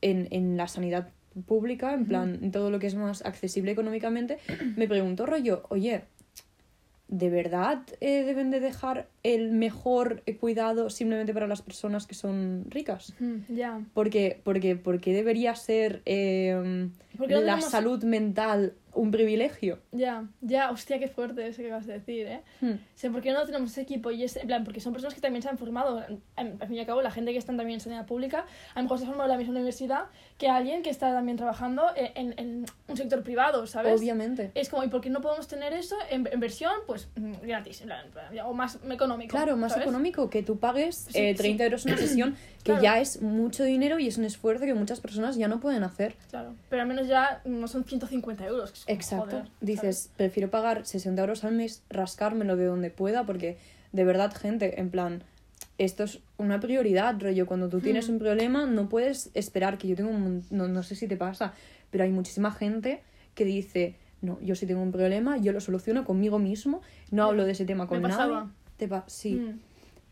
[0.00, 1.10] en, en la sanidad
[1.46, 4.38] pública, en plan, en todo lo que es más accesible económicamente,
[4.76, 6.04] me pregunto, rollo, oye,
[7.08, 12.14] ¿de verdad eh, deben de dejar el mejor eh, cuidado simplemente para las personas que
[12.14, 13.14] son ricas?
[13.48, 13.80] Ya.
[13.92, 19.78] Porque, porque, porque debería ser em, ¿Por qué no la tenemos- salud mental un privilegio.
[19.92, 22.42] Ya, ya, hostia, qué fuerte eso que acabas de decir, ¿eh?
[22.60, 22.72] Hmm.
[22.74, 24.10] O sea, ¿por qué no tenemos ese equipo?
[24.10, 26.02] Y es, en plan, porque son personas que también se han formado,
[26.36, 28.82] al fin y al cabo, la gente que está también en sanidad pública, a lo
[28.84, 30.04] mejor se ha formado en la misma universidad
[30.38, 34.00] que alguien que está también trabajando en, en- en un sector privado, ¿sabes?
[34.00, 34.50] Obviamente.
[34.54, 37.80] Es como, ¿y por qué no podemos tener eso en, en versión, pues, mm, gratis,
[37.82, 38.06] en plan,
[38.44, 39.36] o más económico?
[39.36, 39.86] Claro, más ¿sabes?
[39.86, 41.38] económico, que tú pagues Sí, eh, sí.
[41.38, 42.82] 30 euros una sesión, que Claro.
[42.82, 46.16] ya es mucho dinero y es un esfuerzo que muchas personas ya no pueden hacer.
[46.30, 48.72] Claro, pero al menos ya no son 150 euros.
[48.83, 49.30] que es Exacto.
[49.38, 50.10] joder, Dices, ¿sabes?
[50.16, 53.56] prefiero pagar 60 euros al mes, rascármelo de donde pueda, porque
[53.92, 55.22] de verdad, gente, en plan,
[55.78, 57.46] esto es una prioridad, rollo.
[57.46, 58.12] Cuando tú tienes Hmm.
[58.12, 60.44] un problema, no puedes esperar que yo tengo un.
[60.50, 61.52] No, no sé si te pasa,
[61.90, 63.00] pero hay muchísima gente
[63.34, 67.44] que dice, no, yo si tengo un problema, yo lo soluciono conmigo mismo, no hablo
[67.44, 68.16] de ese tema con Me nadie.
[68.18, 68.50] pasaba.
[68.76, 69.34] Te pa- sí.
[69.36, 69.60] Mm.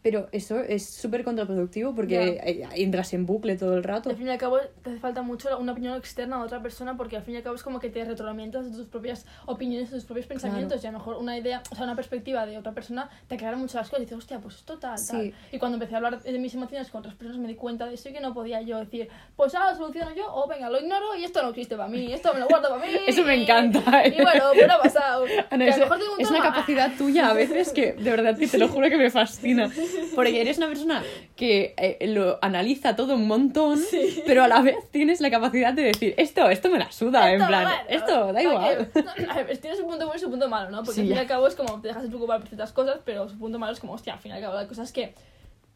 [0.03, 4.11] Pero eso es súper contraproductivo porque eh, entras en bucle todo el rato.
[4.11, 6.97] Al fin y al cabo te hace falta mucho una opinión externa de otra persona
[6.97, 9.91] porque al fin y al cabo es como que te retroalimentas de tus propias opiniones,
[9.91, 12.59] de tus propios pensamientos y a lo mejor una idea, o sea, una perspectiva de
[12.59, 15.33] otra persona te aclara mucho las cosas y dices, hostia, pues esto tal, tal.
[15.53, 17.95] Y cuando empecé a hablar de mis emociones con otras personas me di cuenta de
[17.95, 20.81] eso y que no podía yo decir, pues ah, lo soluciono yo o venga, lo
[20.81, 22.93] ignoro y esto no existe para mí, esto me lo guardo para mí.
[23.07, 24.07] Eso me y- encanta.
[24.07, 25.25] Y bueno, pues no ha pasado.
[25.63, 28.37] Que a lo mejor tengo un es una capacidad tuya a veces que de verdad
[28.37, 29.71] que te lo juro que me fascina.
[30.15, 31.03] Porque eres una persona
[31.37, 33.81] que eh, lo analiza todo un montón,
[34.27, 37.47] pero a la vez tienes la capacidad de decir, esto, esto me la suda, en
[37.47, 38.91] plan, bueno, esto da igual.
[38.93, 40.79] porque- no, a ver, tiene su punto bueno y su punto malo, ¿no?
[40.79, 42.73] Porque Sí, al fin y al cabo es como te dejas de preocupar por ciertas
[42.73, 44.93] cosas, pero su punto malo es como, hostia, al fin y al cabo hay cosas
[44.93, 45.15] que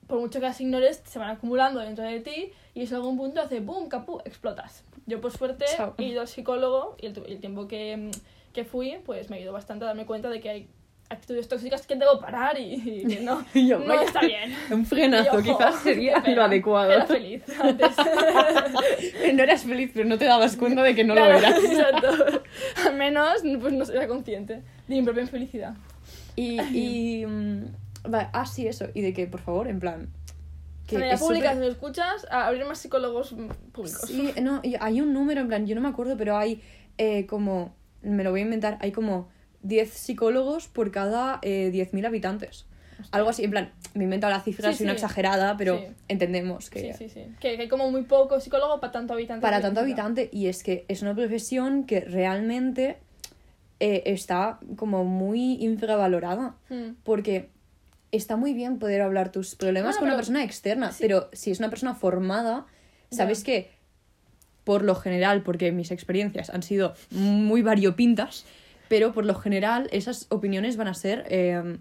[0.07, 3.17] por mucho que las ignores se van acumulando dentro de ti y eso en algún
[3.17, 4.85] punto hace boom, capú, explotas.
[5.07, 5.95] Yo por suerte Chao.
[5.99, 8.11] he ido al psicólogo y el, el tiempo que,
[8.53, 10.69] que fui pues me ayudó bastante a darme cuenta de que hay
[11.09, 12.75] actitudes tóxicas que debo parar y,
[13.09, 14.55] y no, Y yo, no vaya, está bien.
[14.71, 16.37] Un frenazo Y, ojo, quizás sería pena.
[16.37, 16.93] lo adecuado.
[16.93, 17.89] Era feliz antes.
[19.35, 21.59] No eras feliz, pero no te dabas cuenta de que no Claro, lo eras.
[21.65, 22.43] Exacto.
[22.87, 24.55] Al menos pues no era consciente
[24.89, 25.75] de mi propia infelicidad.
[26.37, 27.65] Y, y mm,
[28.13, 28.87] va, ah, sí, eso.
[28.95, 30.09] Y de que, por favor, en plan...
[30.87, 33.35] Que es pública, súper- si lo escuchas, a abrir más psicólogos
[33.73, 34.03] públicos.
[34.07, 36.63] Sí, no, y hay un número, en plan, yo no me acuerdo, pero hay
[36.97, 39.29] eh, como, me lo voy a inventar, hay como
[39.63, 42.67] 10 psicólogos por cada eh, 10.000 habitantes.
[43.11, 44.97] Algo así, en plan, me invento la cifra, Sí, soy una sí.
[45.05, 45.85] exagerada, pero Sí.
[46.09, 47.27] entendemos que Sí, sí, sí.
[47.41, 49.43] Que, que hay como muy poco psicólogo para tanto habitante.
[49.43, 52.97] para tanto habitante, y es que es una profesión que realmente
[53.81, 56.93] eh, está como muy infravalorada, Mm.
[57.05, 57.51] porque
[58.13, 61.59] está muy bien poder hablar tus problemas Bueno, con una persona externa, pero si es
[61.59, 62.65] una persona formada,
[63.11, 63.71] sabes que
[64.65, 68.47] por lo general, porque mis experiencias han sido muy variopintas,
[68.89, 71.79] pero por lo general esas opiniones van a ser eh,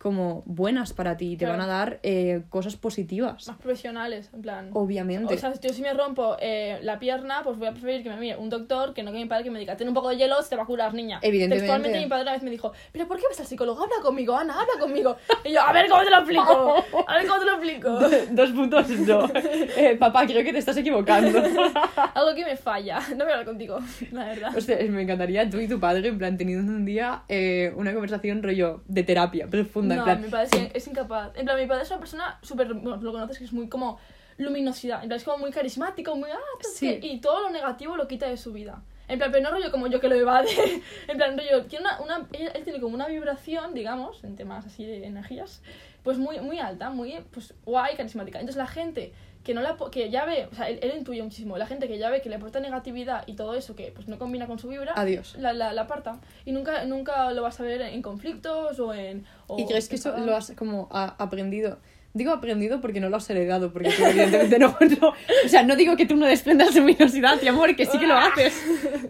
[0.00, 1.58] como buenas para ti, te Claro.
[1.58, 4.70] van a dar eh, cosas positivas, Más profesionales, en plan.
[4.72, 5.34] obviamente.
[5.34, 8.16] O sea, yo si me rompo eh, la pierna, pues voy a preferir que me
[8.16, 10.16] mire un doctor que no que mi padre que me diga, ten un poco de
[10.16, 11.18] hielo, se te va a curar, niña.
[11.20, 11.60] Evidentemente.
[11.66, 13.82] Textualmente mi padre una vez me dijo, pero ¿por qué vas al psicólogo?
[13.82, 15.16] Habla conmigo, Ana, habla conmigo.
[15.44, 16.84] Y yo, a ver cómo te lo explico.
[17.06, 17.90] A ver cómo te lo explico.
[18.30, 19.28] Dos puntos no.
[19.76, 21.38] Eh, papá, creo que te estás equivocando.
[22.14, 23.00] Algo que me falla.
[23.10, 23.78] No voy a hablar contigo,
[24.12, 24.56] la verdad.
[24.56, 28.42] Hostia, me encantaría tú y tu padre, en plan, teniendo un día eh, una conversación
[28.42, 29.89] rollo de terapia profunda.
[29.92, 31.32] En No, plan, mi padre es, que es incapaz.
[31.36, 32.72] En plan, mi padre es una persona súper.
[32.74, 33.98] Bueno, lo conoces que es muy como
[34.38, 35.02] luminosidad.
[35.02, 36.30] En plan, es como muy carismático, muy.
[36.30, 36.98] Ah, Sí.
[37.00, 38.82] que- Y todo lo negativo lo quita de su vida.
[39.08, 40.46] En plan, pero no rollo como yo que lo evade.
[41.08, 44.84] En plan, rollo, tiene una, una, él tiene como una vibración, digamos, en temas así
[44.86, 45.62] de energías,
[46.04, 48.38] pues muy, muy alta, muy pues, guay, carismática.
[48.38, 49.12] Entonces la gente
[49.44, 51.96] que no la que ya ve, o sea, él, él intuye muchísimo, la gente que
[51.98, 54.68] ya ve que le aporta negatividad y todo eso que pues no combina con su
[54.68, 55.34] vibra, Adiós.
[55.38, 56.20] la, la, la aparta.
[56.44, 59.24] Y nunca, nunca lo vas a ver en conflictos o en...
[59.46, 61.78] o ¿Y crees que eso lo has como aprendido?
[62.12, 65.08] Digo aprendido porque no lo has heredado, porque tú evidentemente no, no-
[65.44, 68.16] O sea, no digo que tú no desprendas luminosidad y amor, que sí que lo
[68.16, 68.52] haces.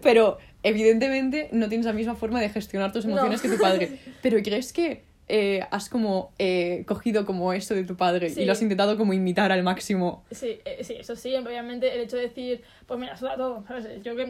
[0.03, 3.49] Pero evidentemente no tienes la misma forma de gestionar tus emociones No.
[3.49, 3.99] que tu padre.
[4.21, 8.41] Pero ¿crees que eh, has como eh, cogido como eso de tu padre Sí.
[8.41, 10.23] y lo has intentado como imitar al máximo?
[10.29, 13.87] Sí, eh, sí, eso sí, obviamente el hecho de decir, pues mira, suda todo, ¿sabes?
[14.03, 14.29] Yo que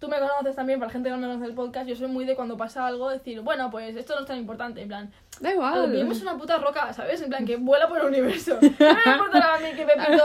[0.00, 2.08] tú me conoces también, para la gente que no me conoce el podcast, yo soy
[2.08, 5.12] muy de cuando pasa algo decir, bueno, pues esto no es tan importante, en plan,
[5.40, 5.90] Da ah, igual.
[5.92, 7.22] vivimos una puta roca, ¿sabes?
[7.22, 8.58] En plan, que vuela por el universo.
[8.60, 8.70] ¿Qué
[9.06, 10.24] me importa a mí que Pepito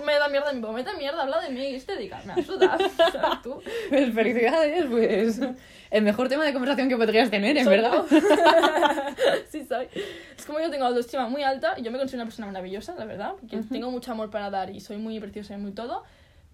[0.00, 0.74] me, me da mierda en mi boca?
[0.74, 3.62] Mete mierda, habla de mí, digas, me sudas, ¿sabes tú?
[3.88, 5.40] Pues felicidades, pues.
[5.94, 8.04] El mejor tema de conversación que podrías tener, en verdad.
[9.48, 9.86] sí, soy.
[10.36, 13.04] Es como yo tengo autoestima muy alta y yo me considero una persona maravillosa, la
[13.04, 13.68] verdad, porque Ujú.
[13.68, 16.02] tengo mucho amor para dar y soy muy preciosa y muy todo,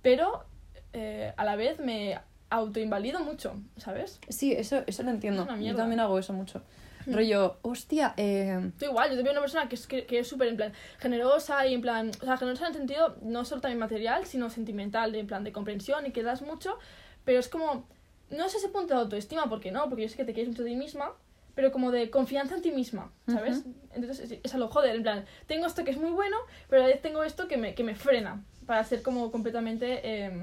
[0.03, 0.45] pero
[0.93, 4.21] eh, a la vez me autoinvalido mucho, ¿sabes?
[4.29, 5.49] Sí, eso, eso lo entiendo.
[5.51, 6.61] Es Yo también hago eso mucho.
[7.07, 10.29] Rollo, hostia, eh, Estoy igual, yo te veo una persona que es que, que es
[10.29, 13.63] súper en plan generosa y en plan, o sea, generosa en el sentido no solo
[13.63, 16.79] también material, sino sentimental, de, en plan de comprensión y que das mucho,
[17.25, 17.87] pero es como,
[18.31, 20.63] no es ese punto de autoestima, porque no, porque yo sé que te quieres mucho
[20.63, 21.13] de ti misma,
[21.55, 23.63] pero como de confianza en ti misma, ¿sabes?
[23.95, 26.37] Entonces es, es a lo joder, en plan, tengo esto que es muy bueno,
[26.69, 30.25] pero a la vez tengo esto que me, que me frena para ser como completamente...
[30.27, 30.43] em,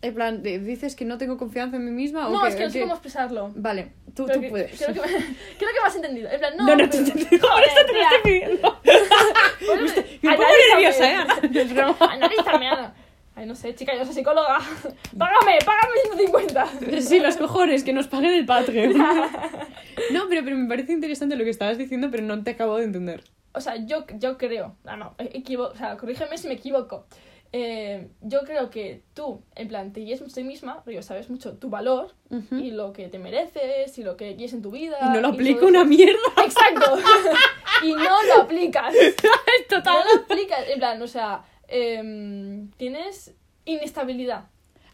[0.00, 2.28] en plan, ¿dices que no tengo confianza en mí misma?
[2.28, 3.52] o No, que- es que no sé cómo expresarlo.
[3.56, 4.78] Vale, tú, tú que- puedes.
[4.78, 5.06] Creo que, me,
[5.58, 6.30] creo que me has entendido.
[6.30, 7.28] En plan, no, No, no te he entendido.
[7.30, 8.80] Eso te lo estoy pidiendo.
[10.22, 11.16] Me pongo nerviosa, ¿eh.
[12.10, 12.94] Analízame, Ana.
[13.36, 14.58] Ay, no sé, chica, yo soy psicóloga.
[15.18, 17.00] Págame, págame 150.
[17.00, 18.94] Sí, los cojones, que nos paguen el Patreon.
[20.12, 22.84] No, pero, pero me parece interesante lo que estabas diciendo, pero no te acabo de
[22.84, 23.22] entender.
[23.52, 27.06] O sea, yo, yo creo, no, no, equivo o sea, corrígeme si me equivoco.
[27.52, 31.30] Eh, yo creo que tú, en plan, te guíes mucho a ti misma, porque sabes
[31.30, 32.56] mucho tu valor Ujú.
[32.56, 34.98] y lo que te mereces y lo que quieres en tu vida.
[35.00, 36.18] Y no lo aplico una mierda.
[36.44, 36.98] Exacto.
[37.84, 38.92] y no lo aplicas.
[39.68, 39.94] Total.
[40.04, 40.68] No lo aplicas.
[40.68, 43.32] En plan, o sea, em, tienes
[43.64, 44.46] inestabilidad.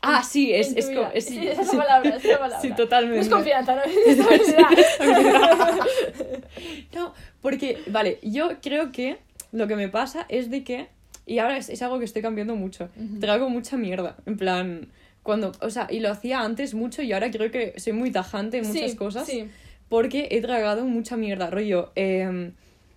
[0.03, 2.61] Ah, sí, es, es, es- esa es la palabra, esa es la palabra.
[2.61, 3.17] Sí, totalmente.
[3.19, 4.69] No es confianza, no es inestabilidad.
[6.95, 9.19] No, porque, vale, yo creo que
[9.53, 10.89] lo que me pasa es de que,
[11.27, 12.89] y ahora es, es algo que estoy cambiando mucho,
[13.21, 14.89] trago mucha mierda, en plan,
[15.23, 18.59] cuando, o sea, y lo hacía antes mucho y ahora creo que soy muy tajante
[18.59, 19.49] en muchas cosas, Sí,
[19.89, 22.53] porque he tragado mucha mierda, rollo, em,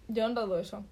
[0.08, 0.84] yo he honrado eso.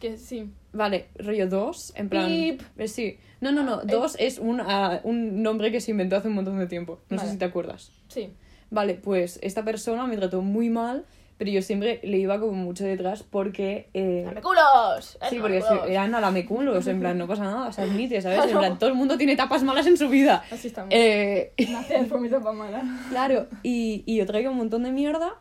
[0.00, 0.50] Que sí.
[0.72, 2.62] Vale, rollo 2, en plan, Pip.
[2.78, 3.90] eh, sí, no, no, no, Ah, eh.
[3.90, 7.16] 2 es un, ah, un nombre que se inventó hace un montón de tiempo, no
[7.16, 7.26] Vale.
[7.28, 7.90] sé si te acuerdas.
[8.08, 8.30] Sí.
[8.70, 11.04] Vale, pues esta persona me trató muy mal,
[11.38, 13.88] pero yo siempre le iba como mucho detrás porque...
[13.94, 15.18] eh, ¡Dame culos!
[15.30, 15.88] Sí, porque culos.
[15.88, 18.44] eran a la meculos, en plan, no pasa nada, se admite, ¿sabes?
[18.52, 20.44] En plan, todo el mundo tiene etapas malas en su vida.
[20.50, 20.92] Así estamos.
[20.94, 22.82] Eh, Nacer por mi tapa mala.
[23.08, 25.32] claro, y, y yo traigo un montón de mierda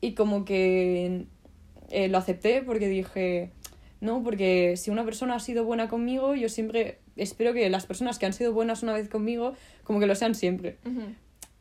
[0.00, 1.26] y como que
[1.90, 3.50] eh, lo acepté porque dije,
[4.00, 8.18] no, porque si una persona ha sido buena conmigo, yo siempre espero que las personas
[8.18, 10.78] que han sido buenas una vez conmigo, como que lo sean siempre.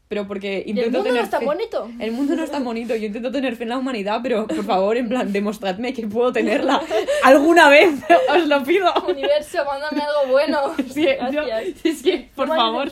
[0.09, 1.89] Pero porque ¿Y el intento mundo tener no está fe- bonito?
[1.99, 4.63] El mundo no es tan bonito, yo intento tener fe en la humanidad, pero por
[4.63, 6.81] favor, en plan, demostradme que puedo tenerla
[7.23, 7.89] alguna vez,
[8.33, 8.87] os lo pido.
[9.07, 10.59] Universo, mándame algo bueno.
[10.77, 11.43] Es que, yo-
[11.83, 12.91] es que, por favor,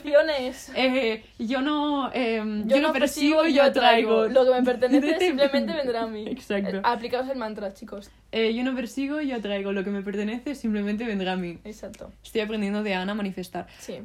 [0.75, 4.25] eh, yo no, eh, yo, no persigo, persigo, yo traigo.
[4.28, 6.25] Lo que me pertenece simplemente vendrá a mí.
[6.28, 6.82] Exacto.
[6.84, 8.10] Aplicaos el mantra, chicos.
[8.32, 9.71] Eh, yo no persigo, yo traigo.
[9.71, 11.60] Lo que me pertenece simplemente vendrá a mí.
[11.63, 12.12] Exacto.
[12.23, 13.67] Estoy aprendiendo de Ana a manifestar.
[13.80, 13.99] Sí.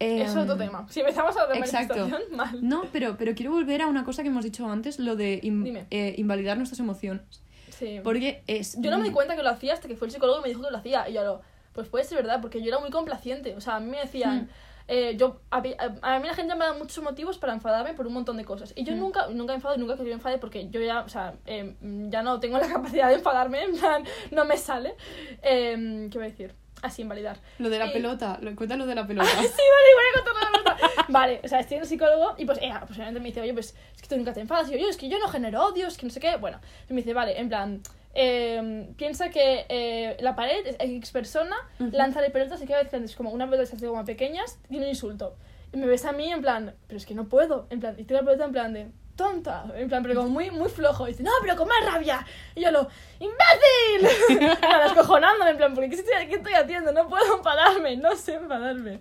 [0.00, 0.86] Eh, Eso es otro tema.
[0.88, 2.58] Si empezamos a hablar de mal.
[2.62, 5.86] No, pero, pero quiero volver a una cosa que hemos dicho antes, lo de in-
[5.90, 7.22] eh, invalidar nuestras emociones.
[7.70, 8.00] Sí.
[8.04, 8.76] Porque es...
[8.80, 10.48] Yo no me di cuenta que lo hacía hasta que fue el psicólogo y me
[10.48, 11.08] dijo que lo hacía.
[11.08, 11.40] Y yo lo,
[11.72, 13.54] pues puede ser verdad, porque yo era muy complaciente.
[13.56, 14.48] O sea, a mí me decían, Hmm.
[14.88, 17.94] eh, yo, a, mí- a- a mí la gente me da muchos motivos para enfadarme
[17.94, 18.72] por un montón de cosas.
[18.76, 19.00] Y yo Hmm.
[19.00, 21.74] nunca, nunca enfado y nunca que yo me enfade porque yo ya, o sea, eh,
[22.08, 24.94] ya no tengo la capacidad de enfadarme, en plan, no me sale.
[25.42, 26.54] Eh, ¿Qué voy a decir?
[26.82, 27.38] Así, invalidar.
[27.58, 29.28] Lo de la Eh, pelota, lo, cuéntalo de la pelota.
[29.28, 31.04] Sí, vale, voy a contar la verdad.
[31.08, 33.52] Vale, o sea, estoy en el psicólogo y pues ella, pues obviamente me dice, oye,
[33.52, 34.68] pues es que tú nunca te enfadas.
[34.68, 36.36] Y yo, "Yo, es que yo no genero odio, es que no sé qué.
[36.36, 37.80] Bueno, y me dice, vale, en plan,
[38.14, 41.90] eh, piensa que eh, la pared es X persona, Ujú.
[41.92, 44.84] lánzale pelotas y cada vez que lances como una pelota de esas como pequeñas, tiene
[44.84, 45.34] un insulto.
[45.72, 47.66] Y me ves a mí en plan, pero es que no puedo.
[47.70, 48.86] En plan, y tiro la pelota en plan de,
[49.18, 49.66] tonta.
[49.74, 51.06] En plan, pero como muy, muy flojo.
[51.06, 52.24] Y dice, no, pero con más rabia.
[52.54, 54.38] Y yo lo, ¡imbécil!
[54.84, 56.92] Descojonándome, en plan, porque ¿qué estoy, ¿qué estoy haciendo?
[56.92, 59.00] No puedo enfadarme, no sé enfadarme.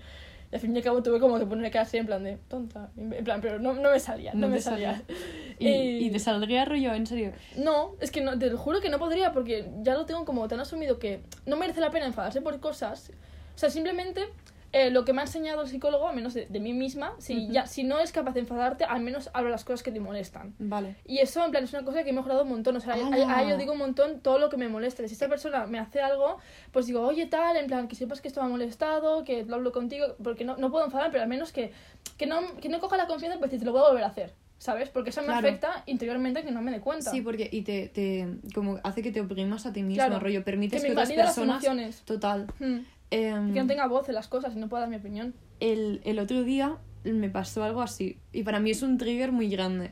[0.52, 2.38] Y al fin y al cabo tuve como que poner cara así en plan de
[2.50, 2.90] tonta.
[2.98, 5.02] En plan, pero no, no me salía, no, No me te salía.
[5.60, 7.32] Y, Eh, y te saldría rollo, en serio.
[7.56, 10.48] No, es que no, te lo juro que no podría porque ya lo tengo como
[10.48, 13.12] tan asumido que no merece la pena enfadarse por cosas.
[13.56, 14.30] O sea, simplemente
[14.74, 17.48] eh, lo que me ha enseñado el psicólogo, al menos de, de mí misma, si,
[17.50, 20.54] ya, si no es capaz de enfadarte, al menos habla las cosas que te molestan.
[20.60, 20.96] Vale.
[21.06, 22.76] Y eso, en plan, es una cosa que he mejorado un montón.
[22.76, 23.30] O sea, a- ¡Hala!
[23.34, 25.08] a, a yo digo un montón todo lo que me molesta.
[25.08, 26.38] Si esta persona me hace algo,
[26.72, 29.56] pues digo, oye, tal, en plan, que sepas que esto me ha molestado, que lo
[29.56, 31.72] hablo contigo, porque no, no puedo enfadar, pero al menos que,
[32.18, 34.08] que, no, que no coja la confianza, pues decir, te lo voy a volver a
[34.08, 34.34] hacer.
[34.60, 34.90] ¿Sabes?
[34.90, 35.48] Porque eso me Claro.
[35.48, 37.12] afecta interiormente que no me dé cuenta.
[37.12, 40.44] Sí, porque y te, te como hace que te oprimas a ti mismo, Claro, rollo,
[40.44, 41.64] permites que otras personas
[42.06, 42.48] total.
[42.60, 42.80] Hmm.
[43.12, 45.34] Em, Que no tenga voz en las cosas y no pueda dar mi opinión.
[45.60, 49.48] el, el otro día me pasó algo así y para mí es un trigger muy
[49.50, 49.92] grande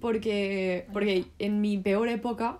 [0.00, 2.58] porque porque en mi peor época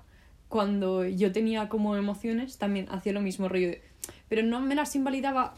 [0.49, 3.83] cuando yo tenía como emociones también hacía lo mismo rollo de-
[4.29, 5.55] pero no me las invalidaba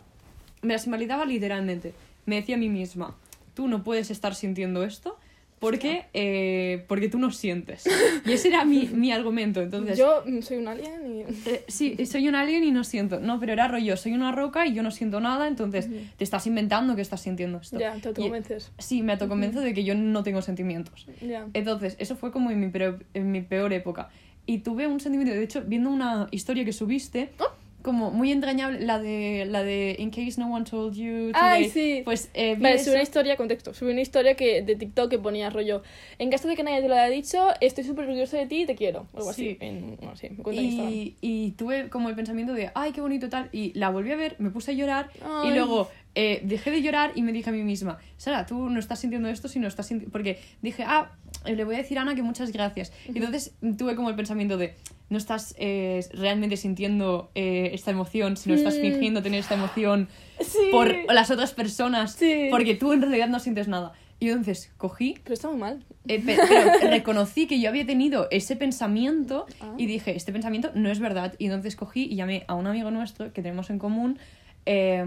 [0.62, 1.92] me las invalidaba literalmente.
[2.24, 3.16] Me decía a mí misma
[3.54, 5.18] tú no puedes estar sintiendo esto
[5.59, 7.85] porque eh, porque tú no sientes
[8.27, 11.21] y ese era mi, mi argumento entonces Yo soy un alien y...
[11.49, 13.21] eh, sí, soy un alien y no siento.
[13.21, 16.47] No, pero era rollo, soy una roca y yo no siento nada, entonces te estás
[16.47, 17.79] inventando que estás sintiendo esto.
[17.79, 18.71] Ya, te Y- convences.
[18.79, 21.07] Sí, me autoconvenzo de que yo no tengo sentimientos.
[21.23, 21.47] Ya.
[21.55, 24.09] Entonces, eso fue como en mi, peor, en mi peor época.
[24.45, 27.51] Y tuve un sentimiento, de hecho, viendo una historia que subiste, Oh.
[27.87, 31.33] Como muy entrañable, la de, la de In Case No One Told You Today.
[31.35, 32.03] Ay, sí.
[32.05, 35.51] Pues eh, Vale, subí una historia, contexto, subí una historia que, de TikTok que ponía
[35.51, 35.85] rollo
[36.18, 38.66] En caso de que nadie te lo haya dicho, estoy súper orgulloso de ti y
[38.66, 39.07] te quiero.
[39.12, 39.51] O algo Sí.
[39.51, 39.59] así.
[39.61, 43.51] En, bueno, sí, me y, y tuve como el pensamiento de, ay, qué bonito tal.
[43.53, 45.09] Y la volví a ver, me puse a llorar
[45.44, 48.81] y luego eh, dejé de llorar y me dije a mí misma, Sara, tú no
[48.81, 50.11] estás sintiendo esto, sino estás sintiendo...
[50.11, 51.12] Porque dije, ah,
[51.54, 52.92] le voy a decir a Ana que muchas gracias.
[53.12, 54.74] Y entonces tuve como el pensamiento de,
[55.11, 58.80] no estás eh, realmente sintiendo eh, esta emoción, sino estás Mm.
[58.80, 60.09] fingiendo tener esta emoción
[60.40, 60.59] Sí.
[60.72, 62.48] por las otras personas, Sí.
[62.50, 63.92] porque tú en realidad no sientes nada.
[64.18, 65.85] Y entonces cogí Pero está muy mal.
[66.09, 69.74] eh, pe- pero reconocí que yo había tenido ese pensamiento Ah.
[69.76, 71.35] y dije, este pensamiento no es verdad.
[71.38, 74.18] Y entonces cogí y llamé a un amigo nuestro que tenemos en común
[74.64, 75.04] eh,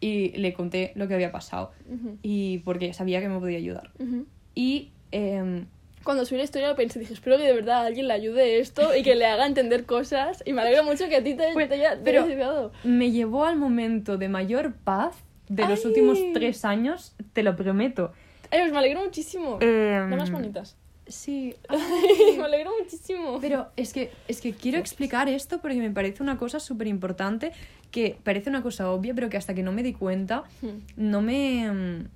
[0.00, 1.70] y le conté lo que había pasado.
[1.88, 3.92] Ujú, Y porque sabía que me podía ayudar.
[4.00, 4.26] ujú.
[4.56, 5.64] Y eh,
[6.04, 9.02] Cuando subí la historia pensé, dije, espero que de verdad alguien le ayude esto y
[9.04, 10.42] que le haga entender cosas.
[10.44, 13.56] Y me alegro mucho que a ti te, Pues, te haya, pero- me llevó al
[13.56, 15.14] momento de mayor paz
[15.48, 15.86] de los Ay.
[15.86, 18.12] últimos tres años, te lo prometo.
[18.50, 19.58] Ay, pues me alegro muchísimo.
[19.60, 20.76] Eh, Las más bonitas.
[21.06, 21.54] Sí.
[22.38, 23.38] me alegro muchísimo.
[23.40, 27.52] Pero es que, es que quiero explicar esto porque me parece una cosa súper importante,
[27.90, 30.78] que parece una cosa obvia, pero que hasta que no me di cuenta, Hmm.
[30.96, 32.06] no me...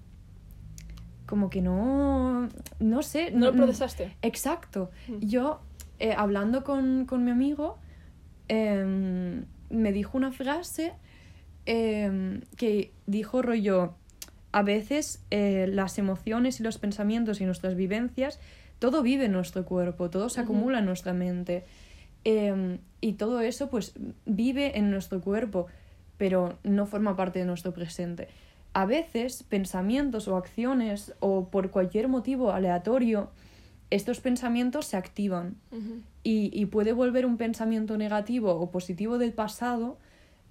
[1.27, 2.49] mm, Como que no...
[2.79, 3.31] No sé.
[3.31, 4.17] No lo procesaste.
[4.23, 4.91] Exacto.
[5.09, 5.19] Mm.
[5.21, 5.61] Yo,
[5.99, 7.79] eh, hablando con, con mi amigo,
[8.49, 10.93] em, me dijo una frase
[11.67, 13.95] em, que dijo rollo,
[14.53, 18.41] a veces eh, las emociones y los pensamientos y nuestras vivencias,
[18.79, 21.65] todo vive en nuestro cuerpo, todo se acumula en nuestra mente.
[22.25, 23.93] Em, y todo eso pues
[24.25, 25.67] vive en nuestro cuerpo,
[26.17, 28.29] pero no forma parte de nuestro presente.
[28.77, 33.31] A veces pensamientos o acciones o por cualquier motivo aleatorio,
[33.89, 35.57] estos pensamientos se activan
[36.23, 39.97] y, y puede volver un pensamiento negativo o positivo del pasado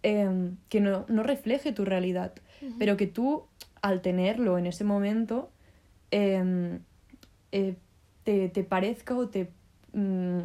[0.02, 2.34] em, que no, no refleje tu realidad,
[2.80, 3.44] pero que tú
[3.84, 5.52] al tenerlo en ese momento
[6.10, 6.80] em,
[7.52, 7.76] eh,
[8.24, 9.52] te, te parezca o te,
[9.94, 10.40] mm,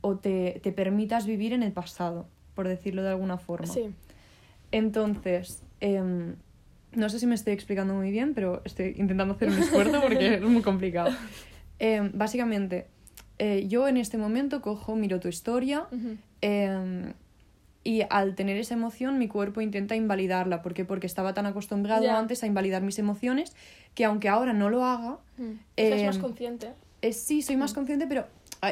[0.00, 3.72] o te, te permitas vivir en el pasado, por decirlo de alguna forma.
[3.72, 3.94] Sí.
[4.72, 6.34] Entonces, em,
[6.92, 10.34] no sé si me estoy explicando muy bien, pero estoy intentando hacer un esfuerzo porque
[10.34, 11.10] es muy complicado.
[11.82, 12.88] Em, básicamente,
[13.38, 15.86] eh, yo en este momento cojo, miro tu historia
[16.42, 17.14] em,
[17.84, 20.60] y al tener esa emoción mi cuerpo intenta invalidarla.
[20.60, 20.84] ¿Por qué?
[20.84, 23.54] Porque estaba tan acostumbrado antes a invalidar mis emociones
[23.94, 25.52] que aunque ahora no lo haga, Mm.
[25.76, 26.68] Estás más Em, consciente.
[27.00, 28.26] eh, sí, soy más consciente, pero eh,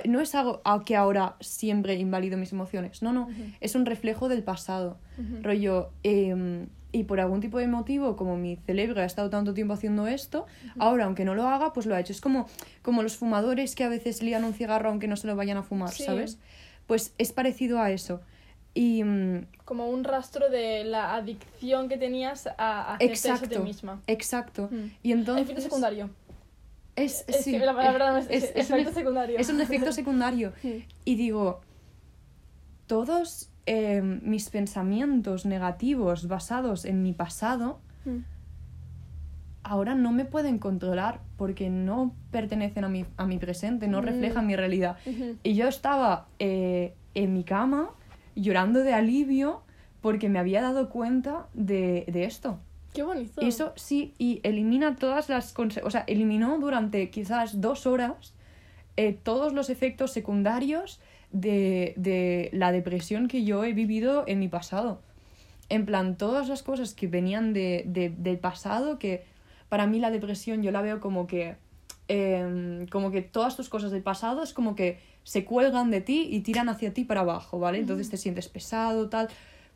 [0.06, 3.02] no es algo a que ahora siempre invalido mis emociones.
[3.02, 3.28] No, no,
[3.60, 4.98] es un reflejo del pasado.
[5.42, 9.74] Rollo, em, y por algún tipo de motivo, como mi cerebro ha estado tanto tiempo
[9.74, 10.46] haciendo esto,
[10.78, 12.12] ahora aunque no lo haga, pues lo ha hecho.
[12.12, 12.46] Es como,
[12.82, 15.62] como los fumadores que a veces lían un cigarro aunque no se lo vayan a
[15.62, 16.04] fumar, Sí.
[16.04, 16.38] ¿sabes?
[16.86, 18.20] Pues es parecido a eso.
[18.74, 23.58] Y mm, Como un rastro de la adicción que tenías a hacerte eso a ti
[23.58, 24.00] misma.
[24.06, 24.68] exacto.
[24.70, 24.90] Mm.
[25.02, 25.62] Y entonces...
[25.64, 26.08] Secundario.
[27.04, 29.38] Es, Es sí, que la palabra no es, es- es, es un efecto efe- secundario.
[29.38, 30.52] Es un efecto secundario.
[31.04, 31.60] Y digo,
[32.86, 38.18] todos eh, mis pensamientos negativos basados en mi pasado Mm.
[39.64, 44.04] ahora no me pueden controlar porque no pertenecen a mi, a mi presente, no Mm.
[44.04, 44.96] reflejan mi realidad.
[45.42, 47.90] Y yo estaba eh, en mi cama
[48.34, 49.62] llorando de alivio
[50.00, 52.60] porque me había dado cuenta de, de esto.
[52.92, 53.40] Qué bonito.
[53.40, 55.54] Eso sí, y elimina todas las...
[55.84, 58.34] O sea, eliminó durante quizás dos horas
[58.96, 64.48] eh, todos los efectos secundarios de, de la depresión que yo he vivido en mi
[64.48, 65.00] pasado.
[65.68, 69.24] En plan, todas las cosas que venían de, de- del pasado, que
[69.68, 71.56] para mí la depresión yo la veo como que...
[72.08, 76.26] em, como que todas tus cosas del pasado es como que se cuelgan de ti
[76.30, 77.78] y tiran hacia ti para abajo, ¿vale?
[77.78, 79.28] Entonces te sientes pesado, tal.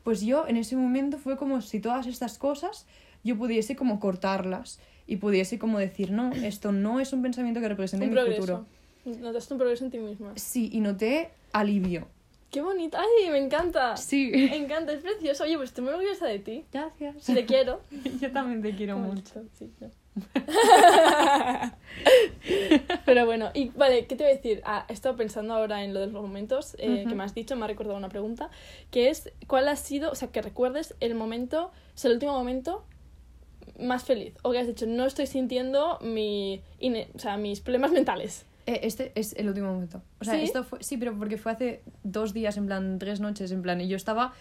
[0.02, 2.86] Pues yo en ese momento fue como si todas estas cosas
[3.24, 7.68] yo pudiese como cortarlas y pudiese como decir, no, esto no es un pensamiento que
[7.68, 8.40] represente un mi progreso.
[8.40, 8.66] futuro.
[9.20, 10.32] Notaste un progreso en ti misma.
[10.36, 12.08] Sí, y noté alivio.
[12.50, 12.98] Qué bonito.
[12.98, 13.96] Ay, me encanta.
[13.96, 14.30] Sí.
[14.34, 15.44] Me encanta, es precioso.
[15.44, 16.64] Oye, pues estoy muy orgullosa de ti.
[16.70, 17.24] Gracias.
[17.24, 17.80] Te quiero.
[18.20, 19.90] Yo también te quiero mucho, sí, no.
[23.04, 24.62] Pero bueno, y vale, ¿qué te voy a decir?
[24.64, 27.56] Ah, he estado pensando ahora en lo de los momentos eh, que me has dicho,
[27.56, 28.50] me ha recordado una pregunta,
[28.90, 32.32] que es, ¿cuál ha sido, o sea, que recuerdes el momento, o sea, el último
[32.32, 32.84] momento
[33.78, 34.34] más feliz?
[34.42, 38.44] O que has dicho, no estoy sintiendo mi, ine- o sea, mis problemas mentales.
[38.66, 40.02] Eh, este es el último momento.
[40.20, 40.42] O sea, ¿Sí?
[40.44, 40.82] esto fue.
[40.82, 43.96] Sí, pero porque fue hace dos días, en plan, tres noches, en plan, y yo
[43.96, 44.32] estaba.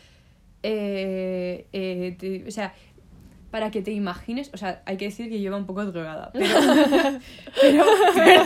[0.63, 2.73] eh, eh, te- o sea,
[3.51, 6.45] para que te imagines, o sea, hay que decir que iba un poco drogada, pero.
[7.61, 7.85] pero,
[8.15, 8.43] pero,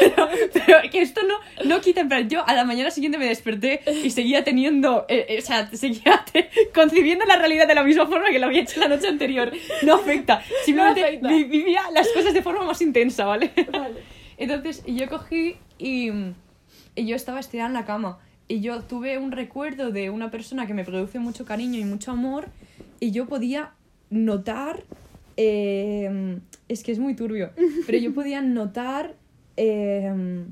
[0.00, 0.28] pero,
[0.66, 1.34] pero que esto no,
[1.68, 5.04] no quita, plan, yo a la mañana siguiente me desperté y seguía teniendo.
[5.08, 8.46] eh, eh, o sea, seguía te- concibiendo la realidad de la misma forma que lo
[8.46, 9.52] había hecho la noche anterior.
[9.82, 10.42] No afecta.
[10.64, 11.28] Simplemente afecta.
[11.28, 13.52] vi- vivía las cosas de forma más intensa, ¿vale?
[13.70, 14.00] Vale.
[14.38, 16.10] Entonces yo cogí y,
[16.94, 18.18] y yo estaba estirada en la cama.
[18.50, 22.12] Y yo tuve un recuerdo de una persona que me produce mucho cariño y mucho
[22.12, 22.46] amor.
[23.00, 23.72] Y yo podía
[24.10, 24.82] notar.
[25.36, 27.50] eh, es que es muy turbio.
[27.86, 29.14] Pero yo podía notar
[29.56, 30.44] eh,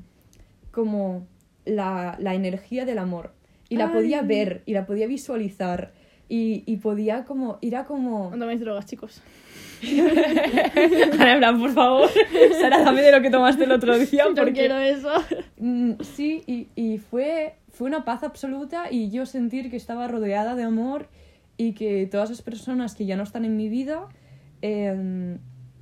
[0.71, 1.27] como
[1.65, 3.33] la, la energía del amor.
[3.69, 5.91] Y la podía ver y la podía visualizar.
[6.29, 7.57] Y, y podía como.
[7.61, 8.31] Era como.
[8.31, 9.21] No toméis drogas, chicos.
[9.81, 12.09] En plan, por favor,
[12.59, 14.25] Sara, dame de lo que tomaste el otro día.
[14.35, 14.53] Porque...
[14.53, 15.11] quiero eso.
[15.57, 20.55] Mm, Sí, y, y fue, fue una paz absoluta y yo sentir que estaba rodeada
[20.55, 21.07] de amor
[21.57, 24.07] y que todas las personas que ya no están en mi vida,
[24.61, 25.37] eh,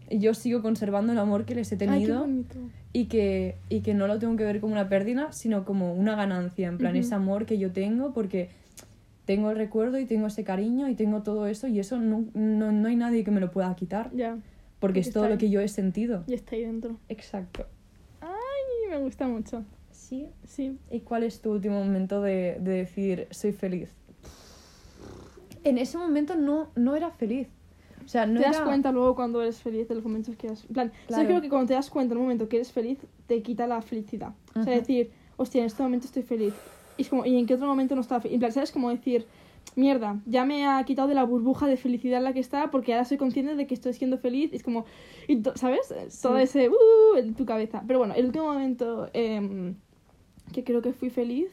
[0.09, 2.55] yo sigo conservando el amor que les he Ay, qué tenido bonito.
[2.93, 6.15] y, que, y que no lo tengo que ver como una pérdida, sino como una
[6.15, 7.01] ganancia, en plan Ujú.
[7.01, 8.49] ese amor que yo tengo porque
[9.25, 12.71] tengo el recuerdo y tengo ese cariño y tengo todo eso y eso no, no,
[12.71, 14.43] no hay nadie que me lo pueda quitar Ya, porque
[14.79, 16.23] Porque es todo lo que yo he sentido.
[16.27, 16.97] ya está ahí dentro.
[17.09, 17.65] Exacto.
[18.21, 19.63] Ay, me gusta mucho.
[19.91, 20.77] Sí, Sí.
[20.91, 23.89] ¿Y cuál es tu último momento de, de decir soy feliz?
[25.65, 27.47] En ese momento no, no era feliz.
[28.05, 28.65] O sea, no te das era...
[28.65, 30.63] cuenta luego cuando eres feliz de los momentos que has...
[30.65, 31.23] En plan, Claro.
[31.23, 33.65] yo creo que cuando te das cuenta en un momento que eres feliz, te quita
[33.67, 34.33] la felicidad.
[34.51, 34.71] O sea, Ajá.
[34.71, 36.53] decir, hostia, en este momento estoy feliz.
[36.97, 38.35] Y es como, ¿y en qué otro momento no estaba feliz?
[38.35, 38.71] En plan, ¿sabes?
[38.71, 39.25] Como decir,
[39.75, 42.93] mierda, ya me ha quitado de la burbuja de felicidad en la que estaba porque
[42.93, 44.53] ahora soy consciente de que estoy siendo feliz.
[44.53, 44.85] Y es como,
[45.27, 45.91] y ¿sabes?
[46.21, 47.83] Todo ese, uh, en tu cabeza.
[47.87, 49.73] Pero bueno, el último momento em,
[50.53, 51.49] que creo que fui feliz,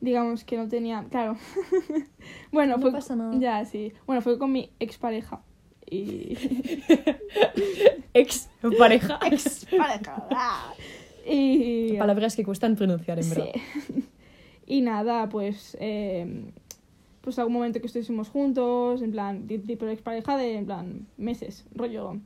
[0.00, 1.36] digamos que no tenía, claro.
[2.52, 2.92] bueno, No fue...
[2.92, 3.36] pasa nada.
[3.38, 3.92] Ya, sí.
[4.06, 5.42] Bueno, fue con mi expareja.
[5.90, 6.36] Y...
[8.14, 9.18] Ex pareja.
[9.30, 10.26] Expareja.
[10.30, 10.72] ah.
[11.26, 11.96] y...
[11.98, 13.46] Palabras que cuestan pronunciar, en verdad.
[13.86, 14.04] Sí.
[14.66, 15.76] y nada, pues...
[15.80, 16.52] eh,
[17.20, 21.06] pues algún momento que estuvimos juntos, en plan, ti- tipo de expareja de, en plan,
[21.18, 22.16] meses, rollo...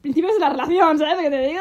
[0.00, 1.60] Principios de la relación, ¿sabes lo que te digo?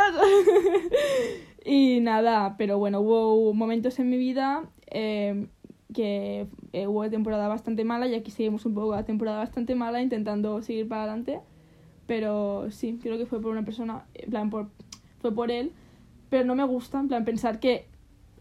[1.66, 5.48] y nada, pero bueno, hubo momentos en mi vida eh,
[5.94, 6.48] que
[6.88, 10.88] hubo temporada bastante mala y aquí seguimos un poco la temporada bastante mala intentando seguir
[10.88, 11.40] para adelante.
[12.06, 14.70] Pero sí, creo que fue por una persona, en plan, por,
[15.20, 15.72] fue por él.
[16.30, 17.88] Pero no me gusta, en plan, pensar que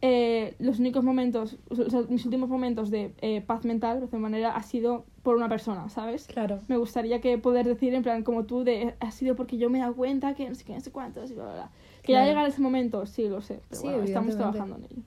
[0.00, 4.22] eh, los únicos momentos, o sea, mis últimos momentos de eh, paz mental, de alguna
[4.22, 6.26] manera, ha sido por una persona, ¿sabes?
[6.26, 6.60] Claro.
[6.68, 9.78] Me gustaría que poder decir, en plan, como tú, de ha sido porque yo me
[9.78, 11.70] he dado cuenta que no sé qué, no sé cuántos, y bla, bla, bla.
[12.02, 12.30] Que ya Claro.
[12.30, 13.60] llegar ese momento, sí, lo sé.
[13.68, 15.02] Pero Sí, bueno, estamos trabajando en ello.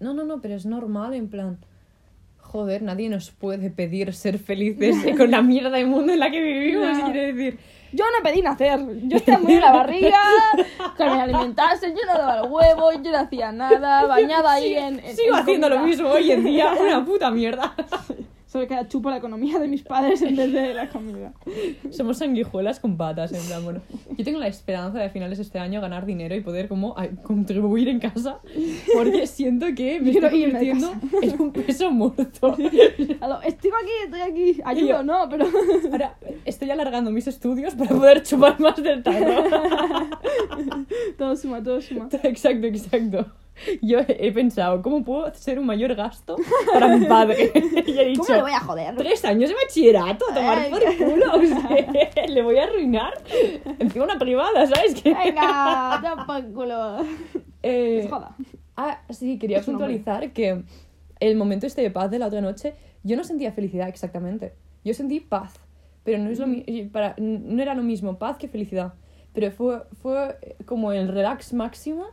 [0.00, 1.58] No, no, no, pero es normal, en plan...
[2.40, 6.40] Joder, nadie nos puede pedir ser felices con la mierda de mundo en la que
[6.40, 7.04] vivimos, Ya.
[7.04, 7.58] quiere decir.
[7.92, 8.78] Yo no pedí nacer,
[9.08, 10.18] yo estaba muy en la barriga,
[10.96, 14.98] que me alimentase, yo no daba el huevo, yo no hacía nada, bañada ahí en,
[15.00, 17.74] en- Sigo en haciendo lo mismo hoy en día, una puta mierda.
[18.54, 21.32] Solo que chupo la economía de mis padres en vez de la comida.
[21.90, 23.80] Somos sanguijuelas con patas, en plan, bueno.
[24.16, 26.96] Yo tengo la esperanza de a finales de este año ganar dinero y poder como
[26.96, 28.38] a- contribuir en casa,
[28.94, 32.56] porque siento que me Quiero estoy irme de convirtiendo en un peso muerto.
[33.20, 35.46] Aló, estoy aquí, estoy aquí, ayudo, no, pero...
[35.90, 36.14] Ahora
[36.44, 39.42] estoy alargando mis estudios para poder chupar más del tarro.
[41.18, 42.08] todo suma, todo suma.
[42.22, 43.26] exacto, exacto.
[43.82, 46.36] yo he pensado, ¿cómo puedo ser un mayor gasto
[46.72, 47.52] para mi padre?
[47.86, 48.96] y he dicho, ¿Cómo le voy a joder?
[48.96, 52.64] tres años de bachillerato, a tomar Ay, por el culo, o sea, le voy a
[52.64, 53.14] arruinar.
[53.78, 54.94] Encima una privada, ¿sabes?
[55.00, 55.14] qué?
[55.14, 56.98] Venga, da por culo.
[57.62, 58.34] Eh, Es joda.
[58.76, 60.62] Ah, sí, quería Es puntualizar que
[61.20, 62.74] el momento este de paz de la otra noche,
[63.04, 64.52] yo no sentía felicidad exactamente.
[64.84, 65.54] Yo sentí paz,
[66.02, 68.94] pero no, es lo mi- para, no era lo mismo paz que felicidad.
[69.32, 70.36] Pero fue, fue
[70.66, 72.06] como el relax máximo,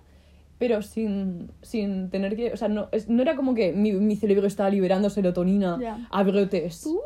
[0.62, 2.54] pero sin, sin tener que...
[2.54, 6.08] O sea, no, es- no era como que mi, mi cerebro estaba liberando serotonina Ya.
[6.12, 6.86] a brotes.
[6.86, 7.00] Uh.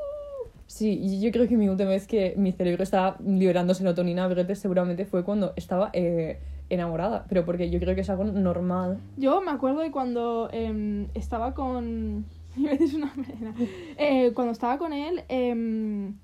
[0.68, 4.60] Sí, yo creo que mi última vez que mi cerebro estaba liberando serotonina a brotes
[4.60, 6.38] seguramente fue cuando estaba eh,
[6.70, 7.24] enamorada.
[7.30, 8.97] Pero porque yo creo que es algo normal.
[9.16, 12.26] Yo me acuerdo de cuando em, estaba con.
[12.58, 13.56] Una pena.
[13.97, 16.16] Eh, cuando estaba con él, em,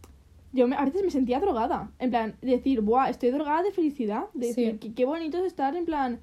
[0.52, 1.92] yo me- a veces me sentía drogada.
[2.00, 3.10] En plan, decir, ¡buah!
[3.10, 4.26] Estoy drogada de felicidad.
[4.34, 4.62] De Sí.
[4.66, 6.20] decir, qué, qué bonito es estar en plan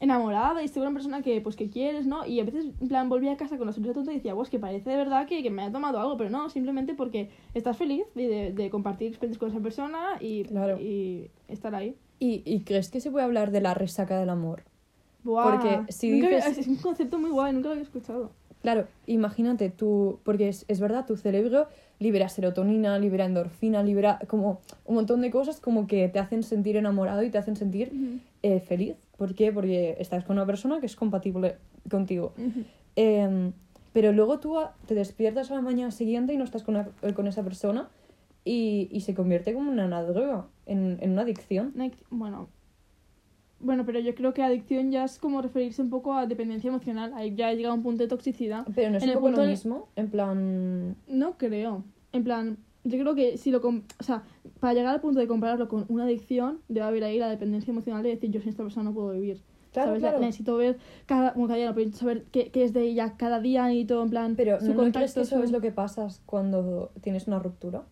[0.00, 2.26] enamorada y estoy con una persona que, pues, que quieres, ¿no?
[2.26, 4.50] Y a veces, en plan, volvía a casa con la sonrisa tonta y decía, pues
[4.50, 7.76] que parece de verdad que, que me haya tomado algo, pero no, simplemente porque estás
[7.76, 10.78] feliz de, de, de compartir experiencias con esa persona y, Claro.
[10.80, 11.94] y estar ahí.
[12.18, 14.62] ¿Y, y crees que se puede hablar de la resaca del amor?
[15.22, 15.50] Buah.
[15.50, 18.30] Porque si había- Es un concepto muy guay, nunca lo había escuchado.
[18.62, 21.66] Claro, imagínate tú, porque es, es verdad, tu cerebro
[21.98, 26.76] libera serotonina, libera endorfina, libera como un montón de cosas como que te hacen sentir
[26.76, 27.92] enamorado y te hacen sentir
[28.42, 28.96] eh, feliz.
[29.16, 29.52] ¿Por qué?
[29.52, 31.56] Porque estás con una persona que es compatible
[31.90, 32.34] contigo.
[32.96, 33.52] Em,
[33.92, 34.56] pero luego tú
[34.86, 37.88] te despiertas a la mañana siguiente y no estás con, una- eh, con esa persona
[38.44, 41.72] y, y se convierte como en una droga, en, en una adicción.
[42.10, 42.48] Bueno.
[43.60, 47.12] Bueno, pero yo creo que adicción ya es como referirse un poco a dependencia emocional.
[47.14, 48.66] Ahí ya ha llegado un punto de toxicidad.
[48.74, 50.96] Pero no es En un el poco punto lo mismo, en plan...
[51.08, 51.84] No creo.
[52.12, 53.60] En plan, yo creo que si lo...
[53.60, 54.22] com- O sea,
[54.60, 58.02] para llegar al punto de compararlo con una adicción, debe haber ahí la dependencia emocional
[58.02, 59.40] de decir, yo sin esta persona no puedo vivir.
[59.72, 60.02] Claro, ¿sabes?
[60.02, 60.20] claro.
[60.20, 61.32] Necesito ver cada...
[61.32, 64.02] Bueno, cada día no, pero saber qué, qué es de ella cada día y todo,
[64.04, 64.34] en plan...
[64.36, 67.38] Pero su ¿no, no contacto, que eso su- es lo que pasa cuando tienes una
[67.40, 67.82] ruptura?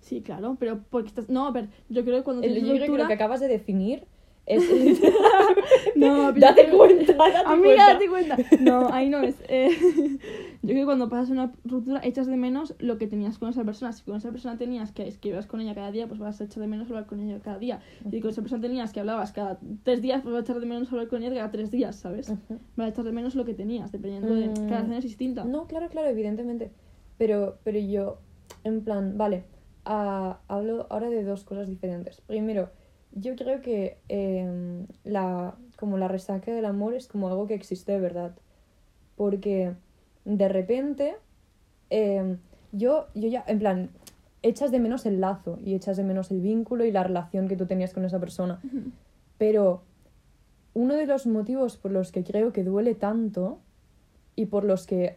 [0.00, 1.28] Sí, claro, pero porque estás...
[1.28, 3.04] No, a ver, yo creo que cuando El- tienes yo creo que ruptura...
[3.04, 4.04] lo que acabas de definir
[4.46, 4.62] es...
[5.96, 7.92] No, pero date yo cuenta, date Amiga, cuenta.
[7.94, 8.36] date cuenta.
[8.60, 9.34] No, ahí no es.
[9.48, 9.70] Eh,
[10.68, 13.64] yo creo que cuando pasas una ruptura echas de menos lo que tenías con esa
[13.64, 13.90] persona.
[13.92, 16.44] Si con esa persona tenías que, que ibas con ella cada día, pues vas a
[16.44, 17.80] echar de menos hablar con ella cada día.
[18.10, 20.66] Si con esa persona tenías que hablabas cada tres días, pues vas a echar de
[20.66, 22.28] menos hablar con ella cada tres días, ¿sabes?
[22.76, 24.54] Vas a echar de menos lo que tenías, dependiendo de Mm.
[24.68, 25.44] cada relación es distinta.
[25.44, 26.70] No, claro, claro, evidentemente.
[27.16, 28.18] Pero, pero yo,
[28.62, 29.44] en plan, vale,
[29.86, 32.20] ah, hablo ahora de dos cosas diferentes.
[32.20, 32.68] Primero,
[33.12, 37.92] yo creo que em, la, como la resaca del amor es como algo que existe
[37.92, 38.36] de verdad.
[39.16, 39.72] Porque
[40.28, 41.16] de repente,
[41.88, 42.36] em,
[42.72, 43.90] yo, yo ya, en plan,
[44.42, 47.56] echas de menos el lazo y echas de menos el vínculo y la relación que
[47.56, 48.60] tú tenías con esa persona.
[49.38, 49.82] Pero
[50.74, 53.58] uno de los motivos por los que creo que duele tanto
[54.36, 55.16] y por los que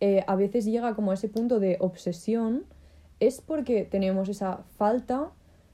[0.00, 2.64] eh, a veces llega como a ese punto de obsesión
[3.18, 5.32] es porque tenemos esa falta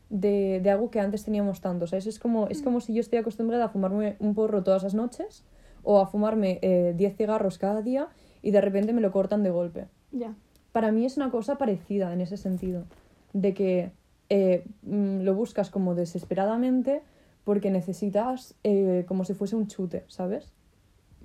[0.08, 1.86] de, de algo que antes teníamos tanto.
[1.86, 2.06] ¿sabes?
[2.06, 5.44] Es, como, es como si yo estoy acostumbrada a fumarme un porro todas las noches
[5.82, 8.08] o a fumarme eh, 10 cigarros cada día
[8.43, 10.34] y de repente me lo cortan de golpe Ya.
[10.72, 12.84] para mí es una cosa parecida en ese sentido,
[13.32, 13.91] de que
[14.28, 17.03] eh, mm, lo buscas como desesperadamente
[17.45, 20.53] porque necesitas eh, como si fuese un chute, ¿sabes?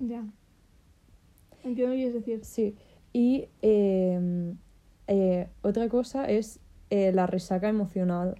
[0.00, 0.24] Ya.
[1.62, 2.44] Entiendo lo que quieres decir.
[2.44, 2.76] Sí.
[3.12, 4.54] Y eh,
[5.08, 6.60] eh, otra cosa es
[6.90, 8.36] la resaca emocional,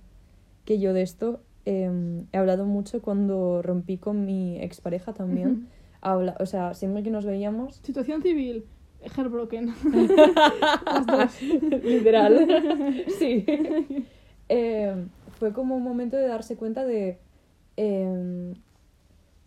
[0.65, 1.91] que yo de esto eh,
[2.33, 5.69] he hablado mucho cuando rompí con mi expareja también.
[6.01, 8.65] Habla, o sea, siempre que nos veíamos, Situación civil.
[9.15, 9.75] Heartbroken.
[11.85, 13.05] Literal.
[13.19, 13.45] sí.
[14.49, 15.07] Eh,
[15.39, 17.19] fue como un momento de darse cuenta de,
[17.77, 18.55] eh,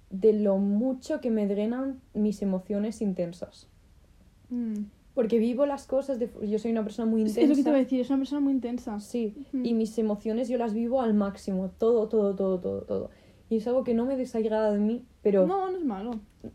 [0.10, 3.68] de lo mucho que me drenan mis emociones intensas.
[4.50, 4.86] Mm.
[5.14, 7.42] Porque vivo las cosas, de, yo soy una persona muy intensa.
[7.42, 9.00] es lo que te voy a decir, es una persona muy intensa.
[9.00, 13.10] Sí, y mis emociones yo las vivo al máximo, todo, todo, todo, todo, todo.
[13.50, 16.12] Y es algo que no me desagrada de mí, pero, No, no es malo.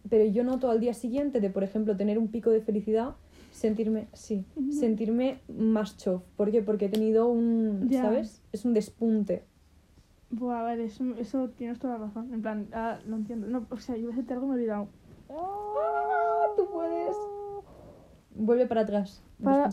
[0.08, 3.16] pero yo noto al día siguiente de, por ejemplo, tener un pico de felicidad,
[3.50, 6.22] sentirme, sí, sentirme más chof.
[6.36, 6.62] ¿Por qué?
[6.62, 8.02] Porque he tenido un, Ya.
[8.02, 8.42] ¿sabes?
[8.52, 9.42] Es un despunte.
[10.30, 12.32] Buah, vale, eso, eso tienes toda la razón.
[12.32, 13.46] En plan, ah, lo entiendo.
[13.46, 14.88] No, o sea, yo iba a algo y me he olvidado.
[15.30, 16.46] ¡Ah!
[16.56, 17.16] Tú puedes.
[18.34, 19.22] Vuelve para atrás.
[19.42, 19.70] Para-.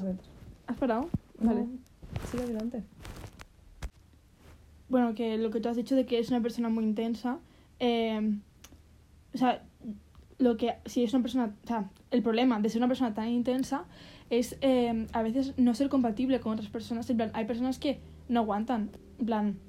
[0.68, 1.08] ¿Has parado?
[1.40, 1.62] Vale.
[1.62, 1.70] No,
[2.30, 2.84] Sigue adelante.
[4.92, 7.40] Bueno, que lo que tú has dicho de que es una persona muy intensa.
[7.80, 8.40] eh,
[9.34, 9.64] o sea,
[10.38, 11.56] lo que si es una persona.
[11.64, 13.86] O sea, el problema de ser una persona tan intensa
[14.30, 17.10] es eh, a veces no ser compatible con otras personas.
[17.10, 18.90] En plan, hay personas que no aguantan.
[19.20, 19.60] En plan,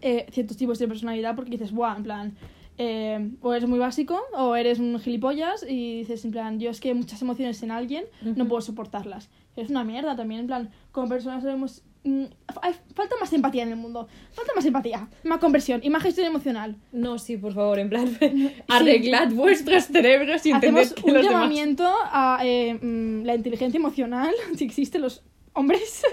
[0.00, 2.36] eh, ciertos tipos de personalidad porque dices, buah, en plan.
[2.78, 6.80] eh, o eres muy básico o eres un gilipollas y dices en plan, yo es
[6.80, 9.28] que muchas emociones en alguien no puedo soportarlas.
[9.56, 11.82] Es una mierda también, en plan, como personas sabemos...
[12.08, 12.24] mm,
[12.62, 14.08] hay- falta más empatía en el mundo.
[14.32, 16.76] Falta más empatía, más conversión y más gestión emocional.
[16.92, 18.16] No, sí, por favor, en plan,
[18.68, 21.32] arreglad vuestros cerebros y Hacemos que un los demás...
[21.34, 25.22] llamamiento a eh, mm, la inteligencia emocional, si existen los
[25.58, 26.02] hombres.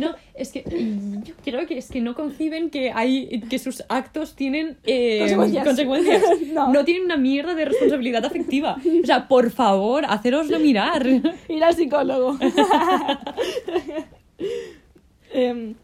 [0.00, 0.64] No, es que
[1.24, 5.64] yo creo que es que no conciben que hay que sus actos tienen eh, Consecuencias.
[5.64, 6.22] consecuencias.
[6.54, 6.72] No.
[6.72, 6.84] no.
[6.86, 8.78] tienen una mierda de responsabilidad afectiva.
[9.02, 11.06] O sea, por favor, haceroslo mirar.
[11.50, 12.38] Ir al psicólogo.
[15.32, 15.74] Em,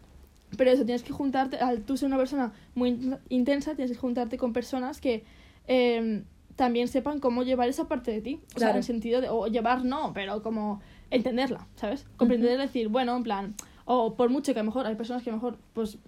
[0.56, 3.98] pero eso, tienes que juntarte, al tú ser una persona muy in- intensa, tienes que
[3.98, 5.24] juntarte con personas que
[5.66, 6.24] em,
[6.56, 8.40] también sepan cómo llevar esa parte de ti.
[8.56, 12.06] O sea, en el sentido de, o llevar no, pero como entenderla, ¿sabes?
[12.16, 13.54] Comprender, decir, bueno, en plan,
[13.84, 15.98] o por mucho que a lo mejor hay personas que a lo mejor, pues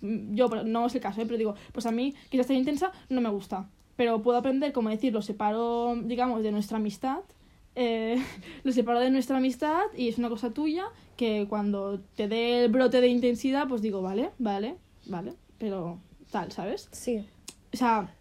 [0.00, 1.24] mm, yo no es el caso, ¿eh?
[1.26, 3.68] pero digo, pues a mí quizás ser intensa no me gusta.
[3.96, 7.20] Pero puedo aprender, como decir, lo separo, digamos, de nuestra amistad
[7.74, 8.22] eh,
[8.64, 10.84] lo separo de nuestra amistad y es una cosa tuya
[11.16, 14.76] que cuando te dé el brote de intensidad, pues digo, vale, vale,
[15.06, 15.98] vale, pero
[16.30, 16.88] tal, ¿sabes?
[16.92, 17.24] Sí.
[17.72, 18.14] O sea,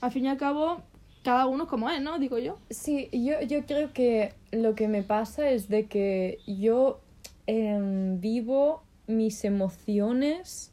[0.00, 0.82] al fin y al cabo,
[1.22, 2.18] cada uno como es, ¿no?
[2.18, 2.58] Digo yo.
[2.70, 7.00] Sí, yo, yo creo que lo que me pasa es de que yo
[7.46, 10.72] em, vivo mis emociones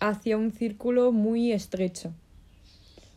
[0.00, 2.12] hacia un círculo muy estrecho.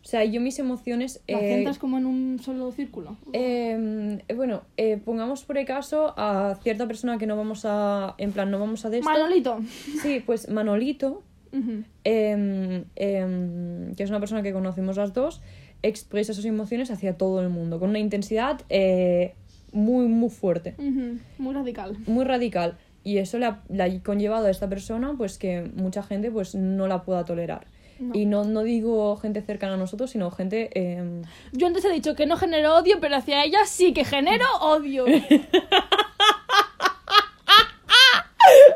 [0.03, 1.21] O sea, yo mis emociones...
[1.27, 3.17] ¿La eh, centras como en un solo círculo?
[3.33, 8.15] em, eh, bueno, eh, pongamos por el caso a cierta persona que no vamos a...
[8.17, 9.09] En plan, no vamos a de esto.
[9.09, 9.59] Manolito.
[10.01, 11.23] Sí, pues Manolito,
[11.53, 11.83] Ujú.
[12.03, 15.41] em, em, que es una persona que conocemos las dos,
[15.83, 19.33] expresa sus emociones hacia todo el mundo, con una intensidad eh,
[19.73, 21.17] muy, muy fuerte, Ujú.
[21.37, 21.97] Muy radical.
[22.07, 22.77] muy radical.
[23.03, 26.53] Y eso le ha, le ha conllevado a esta persona pues que mucha gente pues
[26.55, 27.65] no la pueda tolerar.
[27.99, 28.15] No.
[28.15, 30.69] Y no, no digo gente cercana a nosotros, sino gente...
[30.73, 31.21] em,
[31.51, 35.05] Yo antes he dicho que no genero odio, pero hacia ella sí que genero odio.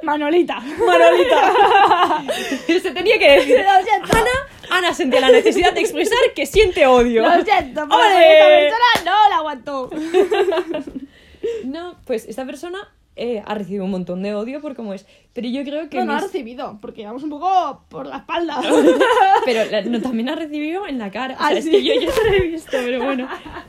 [0.06, 0.60] Manolita.
[0.60, 2.24] Manolita.
[2.68, 3.60] Se tenía que decir.
[3.60, 4.32] Ana,
[4.70, 7.24] Ana sentía la necesidad de expresar que siente odio.
[7.24, 9.90] Lo siento, pero esta persona no la aguanto.
[11.64, 15.06] No, pues esta persona eh, ha recibido un montón de odio por cómo es.
[15.34, 15.98] Pero yo creo que.
[16.00, 18.62] No, no ha recibido, porque vamos un poco por la espalda.
[19.46, 21.36] Pero la- no, también ha recibido en la cara.
[21.36, 23.28] O sea, Ah, es que yo, yo se lo he visto, pero bueno.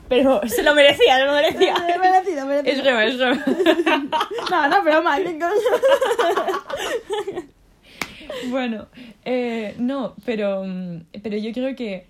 [0.09, 1.75] Pero se lo merecía, se lo merecía.
[2.01, 2.77] merecido, merecido.
[2.77, 3.45] Es broma, es broma.
[4.51, 7.47] No, no, pero mal, ¿qué coño?
[8.49, 8.87] Bueno,
[9.25, 10.65] eh, no, pero,
[11.23, 12.07] pero yo creo que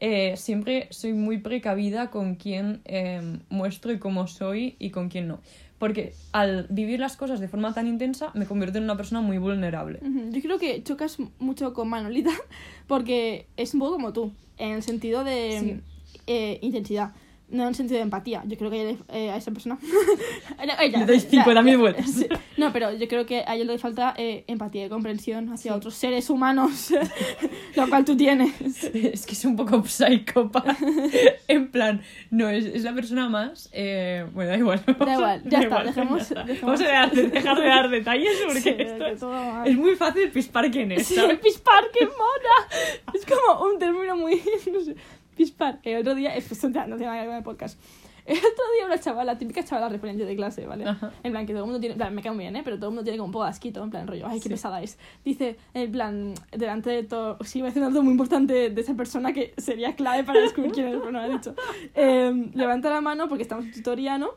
[0.00, 5.28] eh, siempre soy muy precavida con quién eh, muestro y cómo soy y con quién
[5.28, 5.40] no.
[5.78, 9.38] Porque al vivir las cosas de forma tan intensa me convierto en una persona muy
[9.38, 10.00] vulnerable.
[10.30, 12.30] Yo creo que chocas mucho con Manolita
[12.86, 16.20] porque es un poco como tú, en el sentido de Sí.
[16.26, 17.12] eh, intensidad,
[17.48, 18.42] no en el sentido de empatía.
[18.46, 19.78] Yo creo que ella eh, a esa persona.
[20.80, 22.10] ella- Le doy ya, 50.000 ya, vueltas.
[22.10, 22.26] sí.
[22.56, 25.94] No, pero yo creo que a ella le falta eh, empatía y comprensión hacia otros
[25.94, 26.92] seres humanos,
[27.76, 28.52] lo cual tú tienes.
[28.94, 30.76] Es que es un poco psicópata.
[31.48, 33.68] en plan, no, es, es la persona más.
[33.72, 34.82] eh, bueno, da igual.
[34.86, 36.44] Da igual, ya Da está, igual, dejemos- ya está.
[36.44, 39.32] dejemos- Vamos a dejar de, dejar de dar detalles porque Sí, esto que es, todo
[39.32, 39.68] mal.
[39.68, 41.38] es muy fácil pispar quién es, Sí, ¿sabes?
[41.38, 43.12] pispar, qué mona.
[43.12, 44.40] Es como un término muy.
[44.72, 44.94] No sé.
[45.36, 45.78] Pispar.
[45.82, 46.34] El otro día.
[46.36, 47.78] Es, no tiene nada que ver con el podcast.
[48.26, 50.86] El otro día una chavala, típica chavala referente de clase, ¿vale?
[50.86, 51.12] Ajá.
[51.22, 51.92] En plan, que todo el mundo tiene.
[51.92, 52.62] En plan, me cae muy bien, ¿eh?
[52.64, 54.44] Pero todo el mundo tiene como un poco de asquito, en plan, rollo, ay, qué
[54.44, 54.48] Sí.
[54.48, 54.98] pesada es.
[55.26, 57.36] Dice, en plan, delante de todo.
[57.44, 60.72] Sí, voy a decir dato muy importante de esa persona que sería clave para descubrir
[60.72, 61.54] quién es, pero no lo ha dicho.
[61.94, 64.30] Eh, levanta la mano porque estamos en tutoría, ¿no?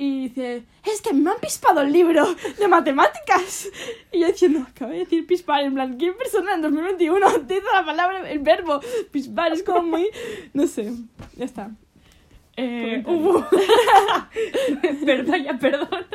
[0.00, 2.24] Y dice, es que me han pispado el libro
[2.56, 3.68] de matemáticas.
[4.12, 7.84] Y yo diciendo, acabo de decir pispar, en plan, ¿qué persona en 2021 dice la
[7.84, 8.80] palabra, el verbo
[9.10, 9.52] pispar?
[9.52, 10.08] Es como muy,
[10.54, 10.92] no sé,
[11.36, 11.72] ya está.
[12.56, 13.44] Eh, hubo.
[15.04, 16.06] Perdón, ya perdona.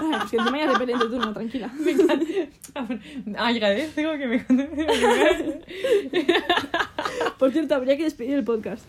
[0.00, 1.70] Ay, pues que ya depende de tu turno, tranquila.
[1.78, 2.26] Me encanta.
[3.38, 4.46] Agradezco que me
[7.38, 8.84] Por cierto, habría que despedir el podcast.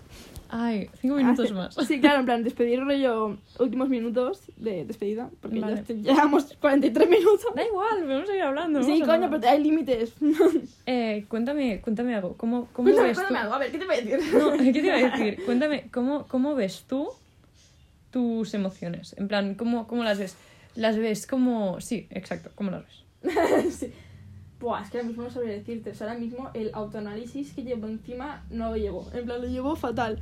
[0.49, 1.75] Ay, cinco minutos Hace- más.
[1.87, 5.75] Sí, claro, en plan, despedir rollo últimos minutos de despedida, porque Vale.
[5.75, 7.45] ya este- llevamos 43 minutos.
[7.55, 8.83] Da igual, podemos seguir hablando.
[8.83, 10.13] Sí, coño, pero hay límites.
[10.87, 12.35] Eh, cuéntame, cuéntame algo.
[12.37, 13.43] ¿Cómo, cómo Cuéntame, ves cuéntame tú?
[13.43, 14.33] algo, a ver, ¿qué te voy a decir?
[14.37, 15.43] No, ¿qué te iba a decir?
[15.45, 17.09] Cuéntame, ¿cómo, cómo ves tú
[18.11, 19.15] tus emociones?
[19.17, 20.35] En plan, ¿cómo, cómo las ves?
[20.75, 21.79] ¿Las ves como...?
[21.81, 23.73] Sí, exacto, ¿cómo las ves?
[23.79, 23.91] sí.
[24.59, 25.91] Buah, es que ahora mismo no sabría decirte.
[25.91, 29.07] O sea, ahora mismo el autoanálisis que llevo encima no lo llevo.
[29.13, 30.19] En plan, lo llevo fatal.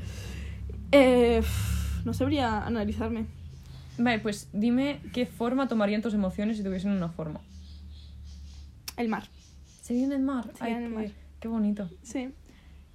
[0.91, 1.41] Eh,
[2.05, 3.25] no sabría analizarme.
[3.97, 7.41] Vale, pues dime qué forma tomarían tus emociones si tuviesen una forma.
[8.97, 9.23] El mar.
[9.81, 10.49] Se viene el mar.
[10.57, 11.11] Se Ay, viene el qué, mar.
[11.41, 11.89] qué bonito.
[12.01, 12.29] Sí.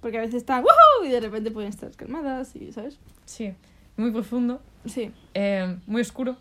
[0.01, 1.05] Porque a veces están ¡Woohoo!
[1.07, 2.99] y de repente pueden estar calmadas y, ¿sabes?
[3.25, 3.53] Sí.
[3.97, 4.61] Muy profundo.
[4.85, 5.11] Sí.
[5.33, 6.37] eh, muy oscuro.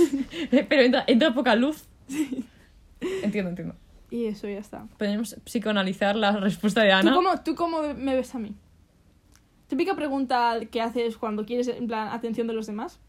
[0.50, 1.84] Pero entra, entra poca luz.
[3.22, 3.74] Entiendo, entiendo.
[4.10, 4.86] Y eso ya está.
[4.98, 7.14] Podemos psicoanalizar la respuesta de ¿Tú Ana.
[7.14, 8.54] cómo, ¿Tú cómo me ves a mí?
[9.68, 13.00] Típica pregunta que haces cuando quieres, en plan, atención de los demás.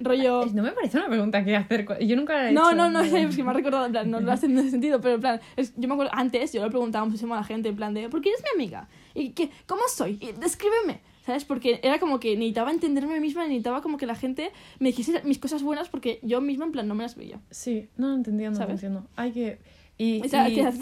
[0.00, 0.46] Rollo...
[0.54, 1.86] No me parece una pregunta que hacer.
[2.06, 2.76] Yo nunca la he No, hecho.
[2.76, 5.16] no, no, es que me ha recordado, en plan, no lo en ese sentido, pero
[5.16, 7.76] en plan, es- yo me acuerdo, antes yo le preguntaba muchísimo a la gente, en
[7.76, 8.88] plan de, ¿por qué eres mi amiga?
[9.14, 10.18] ¿Y qué, cómo soy?
[10.20, 11.44] Y descríbeme, ¿sabes?
[11.44, 14.88] Porque era como que necesitaba entenderme a mí misma, necesitaba como que la gente me
[14.90, 17.40] dijese mis cosas buenas porque yo misma, en plan, no me las veía.
[17.50, 18.74] Sí, no, entiendo, ¿Sabes?
[18.76, 19.06] entiendo.
[19.16, 19.58] Hay que...
[20.00, 20.72] Y, O sea, y- esa ¿y ha que-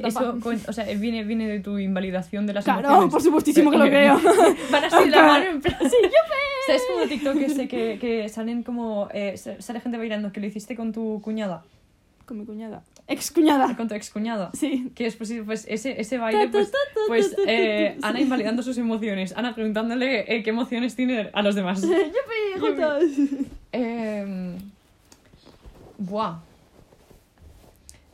[0.00, 0.36] que esa eso
[0.68, 3.12] o sea, viene, viene de tu invalidación de las Claro, emociones.
[3.12, 4.20] por supuestísimo que lo creo.
[4.72, 5.76] Van así de la mano en plan...
[5.88, 5.96] Sí,
[6.66, 9.08] ¿Sabes como TikTok ese que, que salen como...
[9.14, 11.62] Eh, sa- sale gente bailando que lo hiciste con tu cuñada?
[12.26, 12.82] Con mi cuñada.
[13.06, 13.74] Ex cuñada.
[13.76, 14.50] Con tu ex cuñada.
[14.52, 14.90] Sí.
[14.96, 16.70] Que después pues, ese, ese baile, pues,
[17.06, 19.32] pues eh, Ana invalidando sus emociones.
[19.36, 21.80] Ana preguntándole eh, qué emociones tiene a los demás.
[21.82, 22.60] ¡Yupi!
[22.60, 23.04] ¡Juntos!
[23.72, 24.56] Eh,
[25.98, 26.38] buah.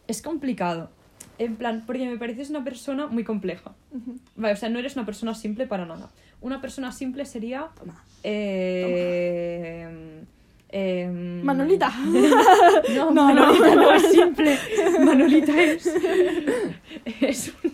[0.09, 0.91] Es complicado.
[1.39, 3.73] En plan, porque me pareces una persona muy compleja.
[4.37, 6.11] Vale, o sea, no eres una persona simple para nada.
[6.41, 7.69] Una persona simple sería.
[7.79, 8.05] Toma.
[8.23, 9.89] Eh,
[10.69, 11.91] em, Manolita.
[12.95, 13.93] No, No, Manolita no, no, no.
[13.95, 14.59] es simple.
[15.05, 15.87] Manolita es.
[17.21, 17.74] Es, un-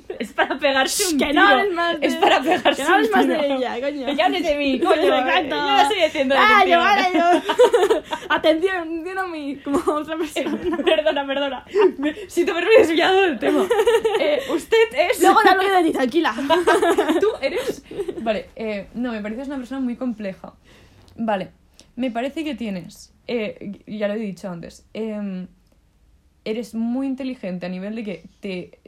[0.50, 1.40] para pegarse un Que tiro.
[1.40, 2.06] no hables más de...
[2.06, 3.34] Es para pegarse Que no un más tiro.
[3.40, 4.16] de ella, coño.
[4.16, 5.02] Que hables de mí, coño.
[5.02, 5.48] Exacto.
[5.56, 8.02] Yo no estoy haciendo de ¡Ah, yo, ahora yo!
[8.28, 10.58] Atención, entiendo a mí como otra persona.
[10.84, 11.64] Perdona, perdona.
[11.98, 13.66] Me- Siento haberme desviado del tema.
[14.20, 15.20] Eh, usted es.
[15.20, 16.34] Luego te hablo yo de ti, tranquila.
[17.20, 17.84] Tú eres.
[18.20, 20.54] Vale, eh, no, me pareces una persona muy compleja.
[21.16, 21.50] Vale,
[21.96, 23.12] me parece que tienes.
[23.26, 24.86] eh, ya lo he dicho antes.
[24.94, 25.46] em,
[26.44, 28.78] eres muy inteligente a nivel de que te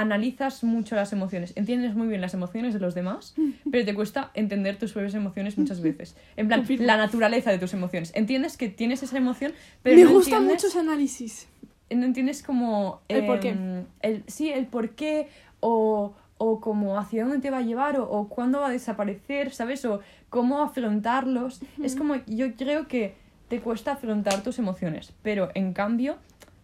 [0.00, 3.34] analizas mucho las emociones, entiendes muy bien las emociones de los demás,
[3.70, 6.16] pero te cuesta entender tus propias emociones muchas veces.
[6.36, 8.12] En plan, la naturaleza de tus emociones.
[8.14, 11.48] Entiendes que tienes esa emoción, pero Me no gusta entiendes mucho ese análisis.
[11.90, 13.00] no entiendes como...
[13.08, 13.50] El por qué.
[13.50, 15.28] em, el- sí, el por qué
[15.60, 19.52] o, o como hacia dónde te va a llevar o, o cuándo va a desaparecer,
[19.52, 19.84] ¿sabes?
[19.84, 21.60] O cómo afrontarlos.
[21.82, 23.14] Es como, yo creo que
[23.48, 26.16] te cuesta afrontar tus emociones, pero en cambio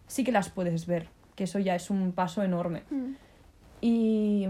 [0.07, 2.83] sí que las puedes ver, que eso ya es un paso enorme.
[2.89, 3.11] Mm,
[3.81, 4.47] y,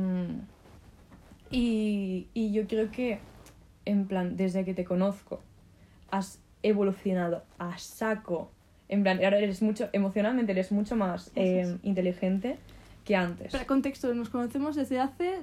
[1.52, 3.20] y yo creo que,
[3.86, 5.42] en plan, desde que te conozco,
[6.12, 8.52] has evolucionado a saco.
[8.90, 12.58] En plan, ahora eres mucho, emocionalmente eres mucho más eh, inteligente
[13.06, 13.52] que antes.
[13.52, 15.40] Para contexto, nos conocemos desde hace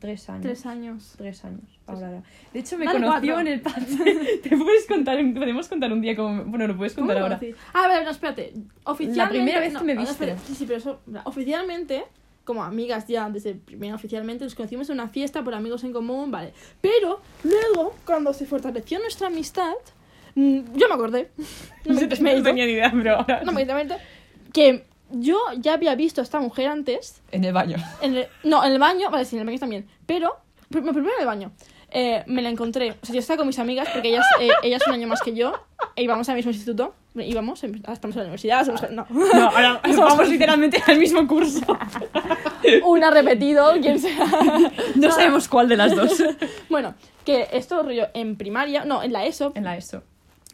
[0.00, 0.42] Tres años.
[0.42, 1.14] tres años.
[1.16, 1.80] Tres años.
[1.86, 2.22] ahora.
[2.52, 3.40] De hecho, me Dale, conoció cuatro.
[3.40, 4.38] en el pase.
[4.42, 6.44] ¿Te puedes contar, podemos contar un día como...
[6.46, 7.38] Bueno, lo puedes contar ¿Cómo ahora.
[7.38, 7.56] decir?
[7.72, 8.54] Ah, vale, no, espérate.
[8.84, 9.16] Oficialmente...
[9.16, 10.36] La primera vez no, que me no, viste.
[10.46, 11.00] Sí, sí, pero eso...
[11.24, 12.04] Oficialmente,
[12.44, 16.30] como amigas ya desde primero oficialmente, nos conocimos en una fiesta por amigos en común,
[16.30, 16.52] vale.
[16.80, 19.72] Pero luego, cuando se fortaleció nuestra amistad,
[20.34, 21.30] mm, yo me acordé.
[21.84, 23.42] No me no me hizo, tenía ni idea, pero ahora...
[23.44, 23.66] no me
[24.52, 27.76] que yo ya había visto a esta mujer antes En el baño.
[28.00, 29.86] en el- no, en el baño, vale, sí, en el baño también.
[30.06, 30.36] Pero,
[30.70, 31.52] pr- primero en el baño.
[31.96, 32.90] Eh, me la encontré.
[33.02, 35.32] O sea, yo estaba con mis amigas porque ellas, eh, ellas un año más que
[35.34, 35.52] yo.
[35.94, 36.92] E íbamos al mismo instituto.
[37.14, 38.66] Íbamos, ahora estamos en la universidad.
[38.66, 39.06] somos- no.
[39.10, 41.60] No, ahora vamos literalmente al mismo curso.
[42.84, 44.26] Una repetido, quién sea.
[44.96, 46.22] No sabemos cuál de las dos.
[46.68, 50.02] Bueno, que esto rollo en primaria, no, en la ESO, En la ESO.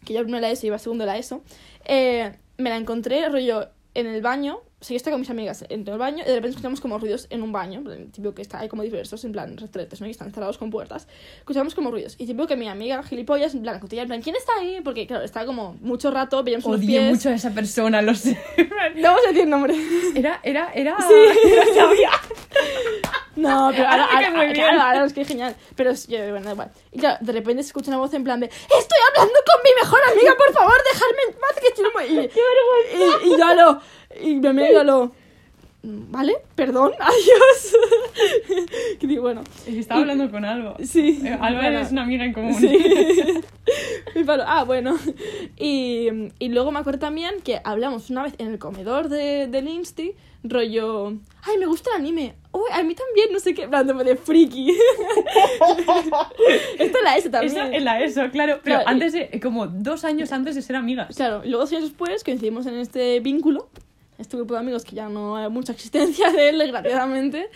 [0.05, 1.43] que yo primero en la ESO iba segundo la ESO,
[1.87, 4.59] eh, me la encontré rollo en el baño.
[4.81, 6.99] O sea, yo estaba con mis amigas en el baño y de repente escuchamos como
[6.99, 10.07] ruidos en un baño, tipo que está, hay como diversos, en plan, retretes, ¿no?
[10.07, 11.07] Y están cerrados con puertas.
[11.39, 12.15] Escuchamos como ruidos.
[12.17, 14.81] Y tipo que mi amiga, gilipollas, en plan, en plan, ¿quién está ahí?
[14.83, 17.11] Porque, claro, estaba como mucho rato, veíamos Odié pies.
[17.15, 18.39] mucho a esa persona, lo sé.
[18.97, 19.75] No vamos a decir nombre.
[20.15, 20.97] Era, era, era...
[20.97, 21.15] Sí.
[21.75, 22.11] sabía.
[23.37, 25.55] No, pero ahora, Ahora ahora, claro, ahora es que es genial.
[25.77, 26.71] Pero es- bueno, da igual.
[26.93, 29.71] Y claro, de repente se escucha una voz en plan de ¡Estoy hablando con mi
[29.83, 32.25] mejor amiga, por favor, dejadme en paz que estoy muy...
[32.25, 33.81] Y, y, y yo lo...
[34.23, 35.13] Y mi amiga lo...
[35.83, 36.35] ¿Vale?
[36.55, 37.77] Perdón, adiós.
[39.01, 40.77] que digo, bueno, Estaba hablando con Alba.
[40.85, 41.23] sí.
[41.25, 42.55] Eh, Alba bueno, es una amiga en común.
[42.55, 42.69] Sí.
[44.15, 44.97] Y ah, bueno.
[45.57, 46.09] Y,
[46.41, 50.13] y luego me acuerdo también que hablamos una vez en el comedor de, del Insti,
[50.43, 52.35] rollo, ay, me gusta el anime.
[52.53, 54.71] Uy, a mí también, no sé qué, hablándome de friki.
[56.79, 57.57] Esto es la S también.
[57.57, 58.61] Eso en la ESO, claro.
[58.65, 61.15] Pero Claro, y- antes de, como dos años antes de ser amigas.
[61.17, 63.69] Claro, y luego dos años después coincidimos en este vínculo,
[64.21, 67.49] este grupo de amigos que ya no hay mucha existencia de él, desgraciadamente.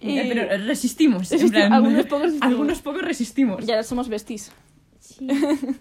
[0.00, 1.30] Y Eh, pero resistimos.
[1.30, 2.52] en Resistimos, plan, algunos pocos resistimos.
[2.52, 3.66] algunos pocos resistimos.
[3.66, 4.52] ya somos besties.
[4.98, 5.28] Sí.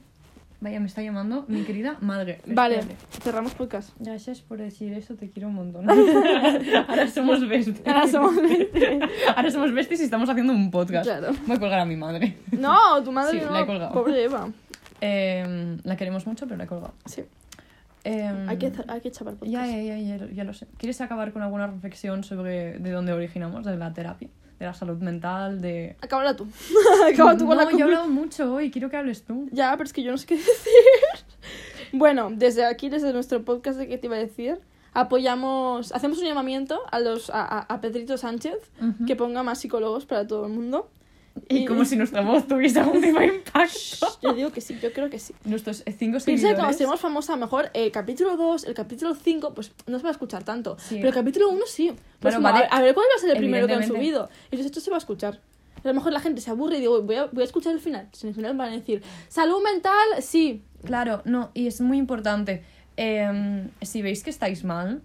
[0.61, 2.41] Vaya, me está llamando mi querida madre.
[2.45, 3.05] Vale, Espérate.
[3.23, 3.91] cerramos podcast.
[3.97, 5.89] Gracias por decir eso, te quiero un montón.
[6.89, 7.81] Ahora somos besties.
[7.87, 8.33] Ahora somos
[9.37, 11.05] Ahora somos besties y estamos haciendo un podcast.
[11.05, 11.29] Claro.
[11.47, 12.35] Voy a colgar a mi madre.
[12.51, 13.51] No, tu madre Sí, no.
[13.53, 13.93] la he colgado.
[13.93, 14.49] Pobre Eva.
[14.99, 16.93] Eh, la queremos mucho, pero la he colgado.
[17.05, 17.23] Sí.
[18.03, 19.51] Eh, Hay que, hay que chapar podcast.
[19.51, 20.67] ya, ya, ya, ya, ya lo sé.
[20.77, 24.97] ¿Quieres acabar con alguna reflexión sobre de dónde originamos, de la terapia, de la salud
[24.99, 25.95] mental, de...
[26.01, 26.47] Acábala tú.
[27.13, 29.49] Acaba tú con la yo he hablado mucho hoy, quiero que hables tú.
[29.51, 30.49] Ya, pero es que yo no sé qué decir.
[31.91, 34.59] Bueno, desde aquí, desde nuestro podcast de qué te iba a decir,
[34.93, 38.57] apoyamos, hacemos un llamamiento a los a, a- a Pedrito Sánchez
[39.07, 40.89] que ponga más psicólogos para todo el mundo.
[41.47, 44.07] Y como si nuestra voz tuviese algún tipo de impacto.
[44.21, 45.33] Yo digo que sí, yo creo que sí.
[45.45, 46.77] Nuestros eh, cinco Piensa que cuando seguidores...
[46.77, 50.09] seamos famosa, a lo mejor el capítulo 2, el capítulo 5, pues no se va
[50.09, 50.77] a escuchar tanto.
[50.79, 50.95] Sí.
[50.95, 51.87] Pero el capítulo 1 sí.
[52.19, 52.65] Pues Bueno, como, vale.
[52.69, 54.29] a, a ver cuál va a ser el primero que han subido.
[54.45, 55.39] Entonces esto se va a escuchar.
[55.83, 57.79] A lo mejor la gente se aburre y digo, voy a, voy a escuchar el
[57.79, 58.09] final.
[58.11, 60.61] Si en el final van a decir, salud mental, sí.
[60.85, 62.63] Claro, no, y es muy importante.
[62.97, 65.01] em, si veis que estáis mal,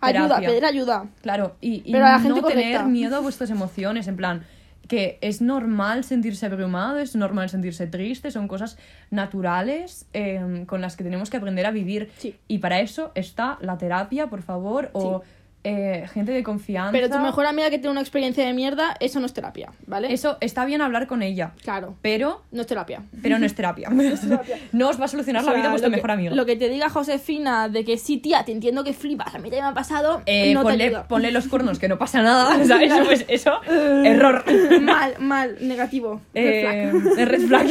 [0.00, 0.48] Ayuda, Terapia.
[0.50, 1.08] pedir ayuda.
[1.22, 2.84] claro, y, y Pero a la gente no tener correcta.
[2.88, 4.44] miedo a vuestras emociones, en plan,
[4.88, 8.78] que es normal sentirse abrumado, es normal sentirse triste, son cosas
[9.10, 12.10] naturales em, con las que tenemos que aprender a vivir.
[12.18, 12.36] Sí.
[12.48, 15.22] Y para eso está la terapia, por favor, o
[15.64, 16.92] eh, gente de confianza.
[16.92, 20.12] Pero tu mejor amiga que tiene una experiencia de mierda, eso no es terapia, ¿vale?
[20.12, 23.02] Eso está bien hablar con ella, Claro, pero, no es terapia.
[23.22, 23.88] pero no es terapia.
[24.20, 24.56] terapia.
[24.72, 26.34] no os va a solucionar O sea, la vida que- mejor amigo.
[26.34, 29.44] Lo que te diga Josefina de que sí, tía, te entiendo que flipas, a mí
[29.44, 30.62] también me ha pasado, Eh, no
[31.08, 32.56] ponle, los cuernos, que no pasa nada.
[32.62, 33.60] O sea, eso, pues, eso,
[34.04, 34.44] error.
[34.80, 36.20] mal, mal, negativo.
[36.34, 37.18] red flag.
[37.18, 37.66] Eh, red flag.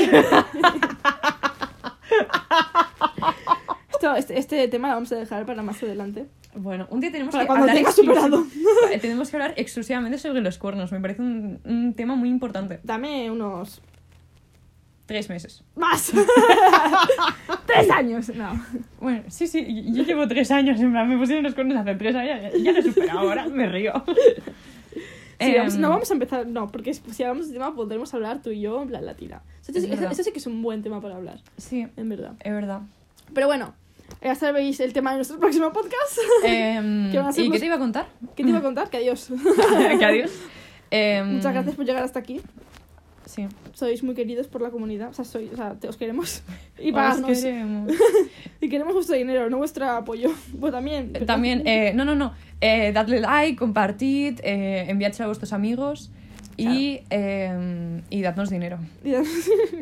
[4.03, 6.25] Esto- este, este tema lo vamos a dejar para más adelante.
[6.55, 8.45] Bueno, un día tenemos Para que cuando hablar superado.
[9.01, 10.91] Tenemos que hablar exclusivamente sobre los cuernos.
[10.91, 12.79] Me parece un, un tema muy importante.
[12.83, 13.81] Dame unos...
[15.05, 15.63] Tres meses.
[15.75, 16.11] ¡Más!
[17.65, 18.29] ¡Tres años!
[18.35, 18.61] No.
[18.99, 20.79] Bueno, sí, sí, yo yo llevo tres años.
[20.79, 22.39] En plan, me pusieron los cuernos hace tres años.
[22.53, 23.93] Ya, ya lo he superado ahora, me río.
[25.39, 28.41] Sí, Em, vamos- no vamos a empezar, no, porque si hablamos de tema podremos hablar
[28.41, 29.41] tú y yo en plan latina.
[29.61, 30.11] O sea, Es Este, sí- verdad.
[30.11, 32.33] este sí que es un buen tema para hablar, Sí, en verdad.
[32.39, 32.81] es verdad.
[33.33, 33.73] Pero bueno,
[34.23, 36.17] ya sabéis el tema de nuestro próximo podcast.
[36.45, 38.07] Em, ¿Qué van a hacer ¿Y los- qué te iba a contar?
[38.35, 38.89] ¿Qué te iba a contar?
[38.89, 39.29] Que adiós.
[39.99, 40.31] que adiós.
[40.91, 42.41] Em, Muchas gracias por llegar hasta aquí.
[43.25, 43.47] Sí.
[43.73, 45.09] Sois muy queridos por la comunidad.
[45.09, 46.43] O sea, o sea te, os queremos.
[46.77, 47.39] Y Os pagarnos.
[47.41, 47.93] queremos.
[48.61, 50.29] Y queremos vuestro dinero, no vuestro apoyo.
[50.59, 51.09] Pues también.
[51.13, 52.33] pero- También, eh, no, no, no.
[52.61, 56.11] Eh, dadle like, compartid, eh, enviádselo a vuestros amigos
[56.57, 58.79] y, eh, y dadnos dinero.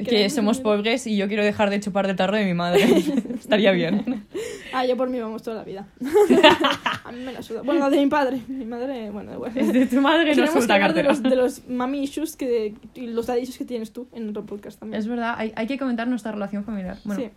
[0.08, 2.84] Que somos pobres y yo quiero dejar de chupar del tarro de mi madre.
[3.40, 4.26] Estaría bien.
[4.74, 5.88] Ah, yo por mí vamos toda la vida.
[7.04, 7.62] a mí me la suda.
[7.62, 8.42] Bueno, de mi padre.
[8.48, 9.60] Mi madre, bueno, bueno.
[9.60, 13.28] Es de tu madre no suelta de los, de los mami issues que, y los
[13.28, 15.00] daddy issues que tienes tú en otro podcast también.
[15.00, 16.98] Es verdad, hay, hay que comentar nuestra relación familiar.
[17.04, 17.30] Bueno, sí,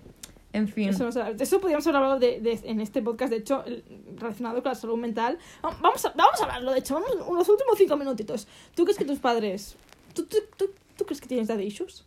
[0.54, 0.88] en fin.
[0.88, 3.84] eso, eso podríamos haber hablado de, de- en este podcast, de hecho, el-
[4.16, 5.38] relacionado con la salud mental.
[5.64, 8.48] Va- Vamos a, vamos a hablarlo, de hecho, vamos unos últimos cinco minutitos.
[8.74, 9.76] ¿Tú crees que tus padres...
[10.14, 12.04] ¿Tú, tú, tú, tú crees que tienes daddy issues?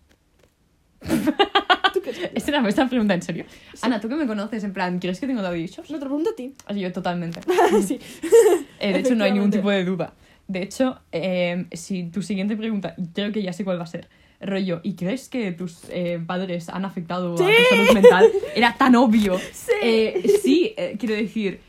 [1.94, 3.46] ¿Tú crees que- Esta era esta pregunta en serio.
[3.82, 5.90] Ana, tú que me conoces, en plan, ¿crees que tengo daddy issues?
[5.90, 6.54] No te lo pregunto a ti.
[6.66, 7.42] Así yo totalmente.
[7.86, 8.00] sí.
[8.80, 10.14] Eh, de hecho, no hay ningún tipo de duda.
[10.48, 14.08] De hecho, eh, si tu siguiente pregunta, creo que ya sé cuál va a ser,
[14.40, 18.32] rollo, ¿y crees que tus eh, padres han afectado a tu salud mental?
[18.56, 19.40] Era tan obvio.
[19.54, 19.72] Sí.
[19.82, 21.60] Eh, sí, eh, quiero decir,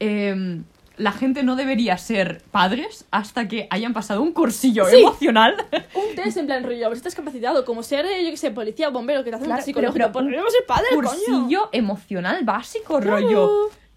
[0.00, 0.60] eh,
[0.96, 4.96] la gente no debería ser padres hasta que hayan pasado un cursillo Sí.
[5.00, 5.54] emocional.
[5.94, 8.50] Un test en plan rollo, a ver si estás capacitado, como ser, yo que sé,
[8.50, 9.92] policía o bombero, que te hacen Claro, un psicológico.
[9.94, 11.08] pero- pero ¿Por un qué no ser padre, coño?
[11.08, 13.20] cursillo emocional básico, Claro.
[13.20, 13.50] rollo.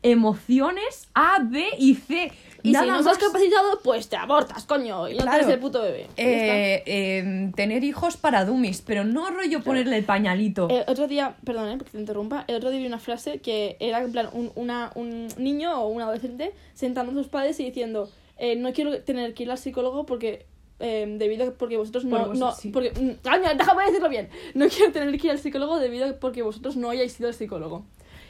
[0.04, 2.32] Emociones A, B y C.
[2.64, 3.06] Y Nada si no más.
[3.14, 5.38] estás capacitado, pues te abortas, coño, y no Claro.
[5.40, 6.08] tienes el puto bebé.
[6.18, 10.68] Eh, eh, tener hijos para dummies, pero no rollo ponerle el pañalito.
[10.70, 13.78] El otro día, perdón, eh, porque te interrumpa, el otro día vi una frase que
[13.80, 17.66] era en plan un, una, un niño o un adolescente sentando a sus padres y
[17.66, 20.46] diciendo, eh, no quiero tener que ir al psicólogo porque...
[20.80, 22.70] eh, debido a porque vosotros no, Por no sí.
[22.70, 23.22] porque mm,
[23.58, 26.90] déjame decirlo bien no quiero tener que ir al psicólogo debido a porque vosotros no
[26.90, 27.86] hayáis ido al psicólogo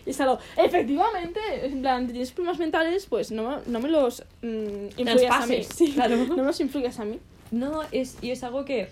[0.06, 4.86] y es algo efectivamente en plan tienes problemas mentales pues no, no me los mm,
[4.98, 6.16] influyas a mí Sí, claro.
[6.28, 7.20] no me los influyas a mí
[7.52, 8.88] No, es, y es algo que.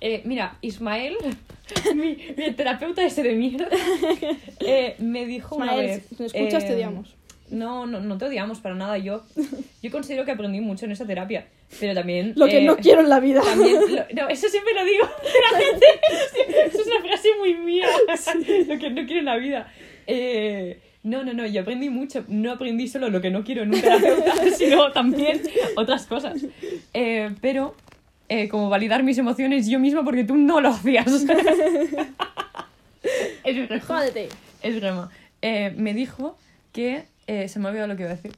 [0.00, 1.16] eh, mira, Ismael,
[1.94, 3.68] mi, mi terapeuta ese de mierda,
[4.60, 6.02] eh, me dijo una Ismael, vez.
[6.16, 7.14] si escuchas, te eh, odiamos.
[7.50, 8.96] No, no, no te odiamos para nada.
[8.98, 9.22] Yo,
[9.82, 11.46] yo considero que aprendí mucho en esa terapia,
[11.80, 12.32] pero también.
[12.36, 15.04] lo que eh, no quiero en la vida También, lo- no, eso siempre lo digo
[15.52, 15.86] la gente.
[16.66, 17.86] Eso es una frase muy mía.
[18.66, 19.72] Lo que no quiero en la vida.
[20.06, 22.24] Eh, no, no, no, yo aprendí mucho.
[22.28, 25.42] No aprendí solo lo que no quiero en un terapeuta, sino también
[25.76, 26.46] otras cosas.
[26.94, 27.76] Eh, pero,
[28.30, 31.06] eh, como validar mis emociones yo misma porque tú no lo hacías.
[33.44, 33.82] es broma.
[33.82, 34.30] Jódete.
[34.62, 35.10] Es broma.
[35.42, 36.38] Eh, me dijo
[36.72, 37.04] que...
[37.26, 38.32] se me ha olvidado lo que iba a decir.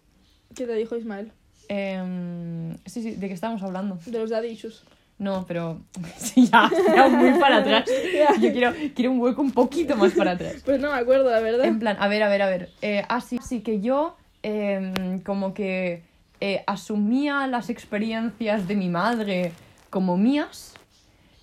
[0.56, 1.30] ¿Qué te dijo Ismael?
[1.68, 3.96] Em, sí, sí, ¿de qué estábamos hablando?
[4.06, 4.82] De los daddy issues.
[5.18, 5.80] No, pero...
[6.16, 7.88] Sí, ya, ya muy para atrás.
[8.40, 10.56] Yo quiero, quiero un hueco un poquito más para atrás.
[10.64, 11.64] Pues no me acuerdo, la verdad.
[11.64, 12.70] En plan, a ver, a ver, a ver.
[12.82, 16.02] Eh, así, así que yo em, como que
[16.40, 19.52] eh, asumía las experiencias de mi madre
[19.88, 20.74] como mías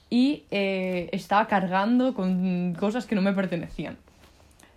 [0.09, 3.97] y eh, estaba cargando con cosas que no me pertenecían.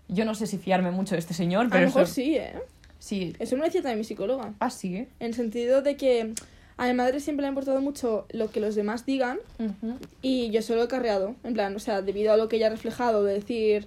[0.08, 2.14] Yo no sé si fiarme mucho de este señor, A lo pero mejor eso...
[2.14, 2.54] sí, ¿eh?
[2.98, 3.34] Sí.
[3.38, 4.54] Eso me lo decía también mi psicóloga.
[4.58, 4.96] Ah, sí.
[5.20, 6.32] En el sentido de que
[6.78, 9.96] a mi madre siempre le ha importado mucho lo que los demás digan Ujú.
[10.22, 11.34] y yo solo he carreado.
[11.44, 13.86] En plan, o sea, debido a lo que ella ha reflejado, de decir.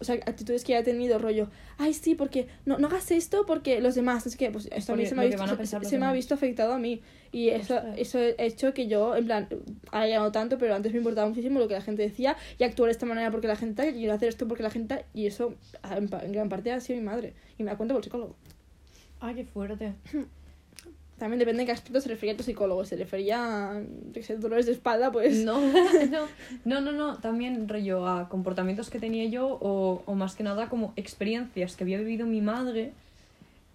[0.00, 1.48] O sea, actitudes que ella ha tenido, rollo.
[1.76, 4.26] Ay, sí, porque no, no hagas esto porque los demás.
[4.28, 6.34] Es que, pues esto a mí se me ha visto, se- se me ha visto
[6.34, 7.02] afectado a mí.
[7.32, 7.94] Y eso, Ostras.
[7.98, 9.48] eso ha hecho que yo, en plan,
[9.90, 12.86] haya llegado tanto, pero antes me importaba muchísimo lo que la gente decía y actuar
[12.86, 15.26] de esta manera porque la gente tal, y hacer esto porque la gente tal, y
[15.26, 15.54] eso
[15.90, 17.34] en, en gran parte ha sido mi madre.
[17.58, 18.36] Y me da cuenta por el psicólogo.
[19.20, 19.94] Ah, qué fuerte.
[21.18, 22.84] También depende de qué aspecto se refería a tu psicólogo.
[22.84, 23.82] Si se refería a
[24.22, 25.44] sé, dolores de espalda, pues.
[25.44, 25.60] No,
[26.10, 26.28] no,
[26.64, 30.68] no, no, no, también rollo a comportamientos que tenía yo o, o más que nada
[30.68, 32.92] como experiencias que había vivido mi madre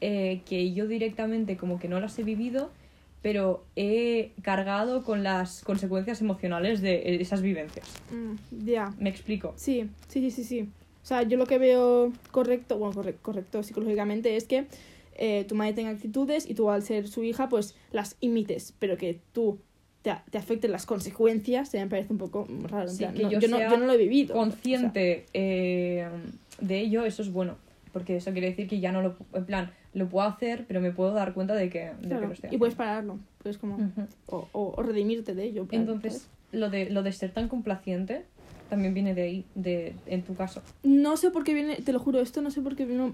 [0.01, 2.69] eh, que yo directamente como que no las he vivido,
[3.21, 7.87] pero he cargado con las consecuencias emocionales de esas vivencias.
[8.11, 8.93] Mm, ya.
[8.99, 9.53] ¿Me explico?
[9.57, 10.69] Sí, sí, sí, sí, sí.
[11.03, 14.65] O sea, yo lo que veo correcto, bueno, corre- correcto psicológicamente es que
[15.17, 18.97] eh, tu madre tenga actitudes y tú al ser su hija pues las imites, pero
[18.97, 19.59] que tú
[20.01, 22.89] te, te afecten las consecuencias, se me parece un poco raro.
[22.89, 24.35] en Sí, plan, que no, yo yo, no, sea yo no lo he vivido.
[24.35, 26.07] Consciente eh,
[26.59, 27.55] de ello, eso es bueno.
[27.91, 30.91] Porque eso quiere decir que ya no lo, en plan, lo puedo hacer, pero me
[30.91, 33.77] puedo dar cuenta de que, de que lo estoy y puedes pararlo, puedes como...
[34.25, 35.67] O, o, o redimirte de ello.
[35.69, 38.25] Entonces, lo de, lo de ser tan complaciente
[38.69, 40.63] también viene de ahí, de, en tu caso.
[40.81, 43.13] No sé por qué viene, te lo juro, esto no sé por qué vino,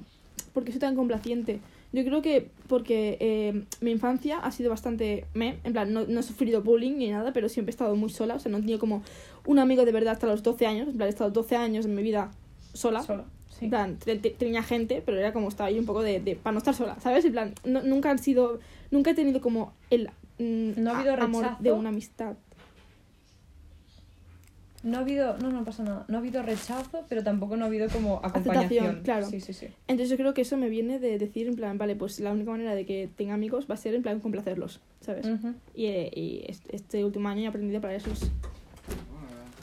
[0.54, 1.60] por qué soy tan complaciente.
[1.92, 6.20] Yo creo que porque eh, mi infancia ha sido bastante me, en plan, no, no
[6.20, 8.62] he sufrido bullying ni nada, pero siempre he estado muy sola, o sea, no he
[8.62, 9.02] tenido como
[9.48, 11.96] un amigo de verdad hasta los 12 años, en plan, he estado 12 años en
[11.96, 12.32] mi vida
[12.74, 13.02] sola.
[13.02, 13.26] Sola.
[13.50, 13.66] Sí.
[13.66, 16.36] En plan, te- te- tenía gente, pero era como estaba ahí un poco de, de
[16.36, 17.26] para no estar sola, ¿sabes?
[17.26, 18.60] En plan, no- nunca han sido,
[18.92, 22.36] nunca he tenido como el mm, ¿No ha habido a- amor de una amistad.
[24.82, 26.06] No ha habido, no, no pasa nada.
[26.08, 28.56] No ha habido rechazo, pero tampoco no ha habido como acompañación.
[28.86, 29.26] Aceptación, claro.
[29.26, 29.68] Sí, sí, sí.
[29.88, 32.52] Entonces yo creo que eso me viene de decir en plan, vale, pues la única
[32.52, 35.28] manera de que tenga amigos va a ser en plan complacerlos, ¿sabes?
[35.76, 38.32] Y, eh, y est- este último año he aprendido para esos.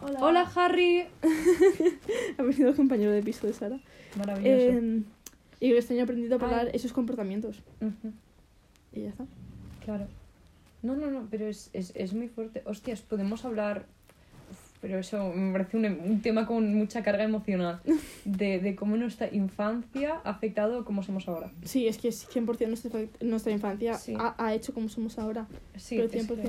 [0.03, 0.19] Hola.
[0.23, 1.05] Hola, Harry.
[2.39, 3.81] Ha venido el compañero de piso de Sara.
[4.19, 4.79] Maravilloso.
[4.79, 5.03] Eh,
[5.61, 6.71] y este año he aprendido a parar Ay.
[6.75, 7.62] esos comportamientos.
[8.93, 9.25] Y ya está.
[9.85, 10.07] Claro.
[10.83, 12.62] No, no, no, pero es, es, es muy fuerte.
[12.67, 13.87] Hostias, podemos hablar.
[14.87, 17.80] Pero eso me parece un, un tema con mucha carga emocional.
[18.24, 21.51] De, de cómo nuestra infancia ha afectado cómo somos ahora.
[21.64, 24.14] Sí, es que es 100% nuestra, nuestra infancia Sí.
[24.18, 25.47] ha, ha hecho como somos ahora.
[25.76, 26.43] Sí, pero es 100%.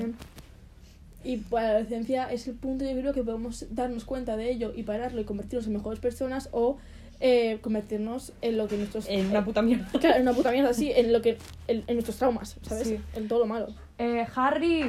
[1.24, 4.50] que- Y para la adolescencia es el punto, yo creo que podemos darnos cuenta de
[4.52, 6.78] ello y pararlo y convertirnos en mejores personas o
[7.20, 9.08] eh, convertirnos en lo que nuestros.
[9.10, 9.88] En una puta mierda.
[10.00, 11.38] Claro, en una puta mierda, sí, en lo que.
[11.68, 12.88] En, en nuestros traumas, ¿sabes?
[12.88, 13.00] Sí.
[13.16, 13.68] En todo lo malo.
[13.98, 14.86] Eh, Harry,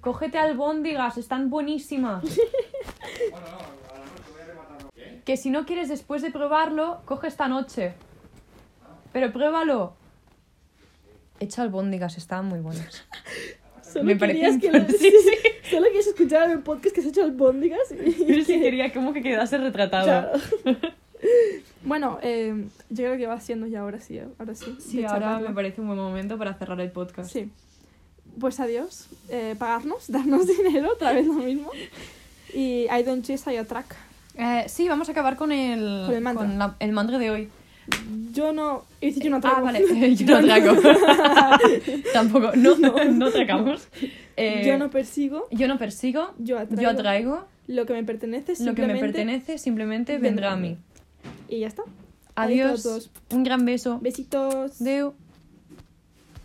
[0.00, 2.24] cógete albóndigas, están buenísimas.
[5.24, 7.94] Que si no quieres después de probarlo, coge esta noche.
[9.12, 9.94] Pero pruébalo.
[11.40, 13.04] Echa albóndigas, estaban muy buenas.
[13.82, 15.70] Solo Me querías que lo- sí, sí.
[15.70, 18.26] Solo escuchar el podcast que se ha hecho albóndigas y.
[18.26, 20.04] Yo sí quería como que quedase retratado.
[20.04, 20.32] Claro.
[21.84, 24.18] bueno, eh, yo creo que va siendo ya ahora sí.
[24.18, 24.28] ¿eh?
[24.38, 24.76] Ahora sí.
[24.78, 27.30] Sí, ahora me parece un buen momento para cerrar el podcast.
[27.32, 27.50] Sí.
[28.40, 29.06] Pues adiós.
[29.28, 31.70] Eh, pagarnos, darnos dinero, otra vez lo mismo.
[32.52, 33.92] Y I don't chase, I attract.
[34.36, 36.46] Eh, sí, vamos a acabar con el, Con el mantra.
[36.46, 37.48] con la- el mantra de hoy.
[38.32, 38.84] Yo no.
[39.00, 39.84] Dicho yo no Ah, vale.
[40.16, 40.80] Yo no atraco.
[42.12, 43.86] Tampoco, no, no atracamos.
[44.36, 46.82] Eh, Yo no persigo, yo no persigo, yo atraigo.
[46.82, 47.44] yo atraigo.
[47.68, 50.76] Lo que me pertenece Lo que me simplemente- pertenece simplemente vendrá a mí.
[51.48, 51.82] Y ya está.
[52.34, 52.66] Adiós.
[52.66, 53.10] Adiós a todos.
[53.30, 53.98] Un gran beso.
[54.02, 54.78] Besitos.
[54.80, 55.14] Deu.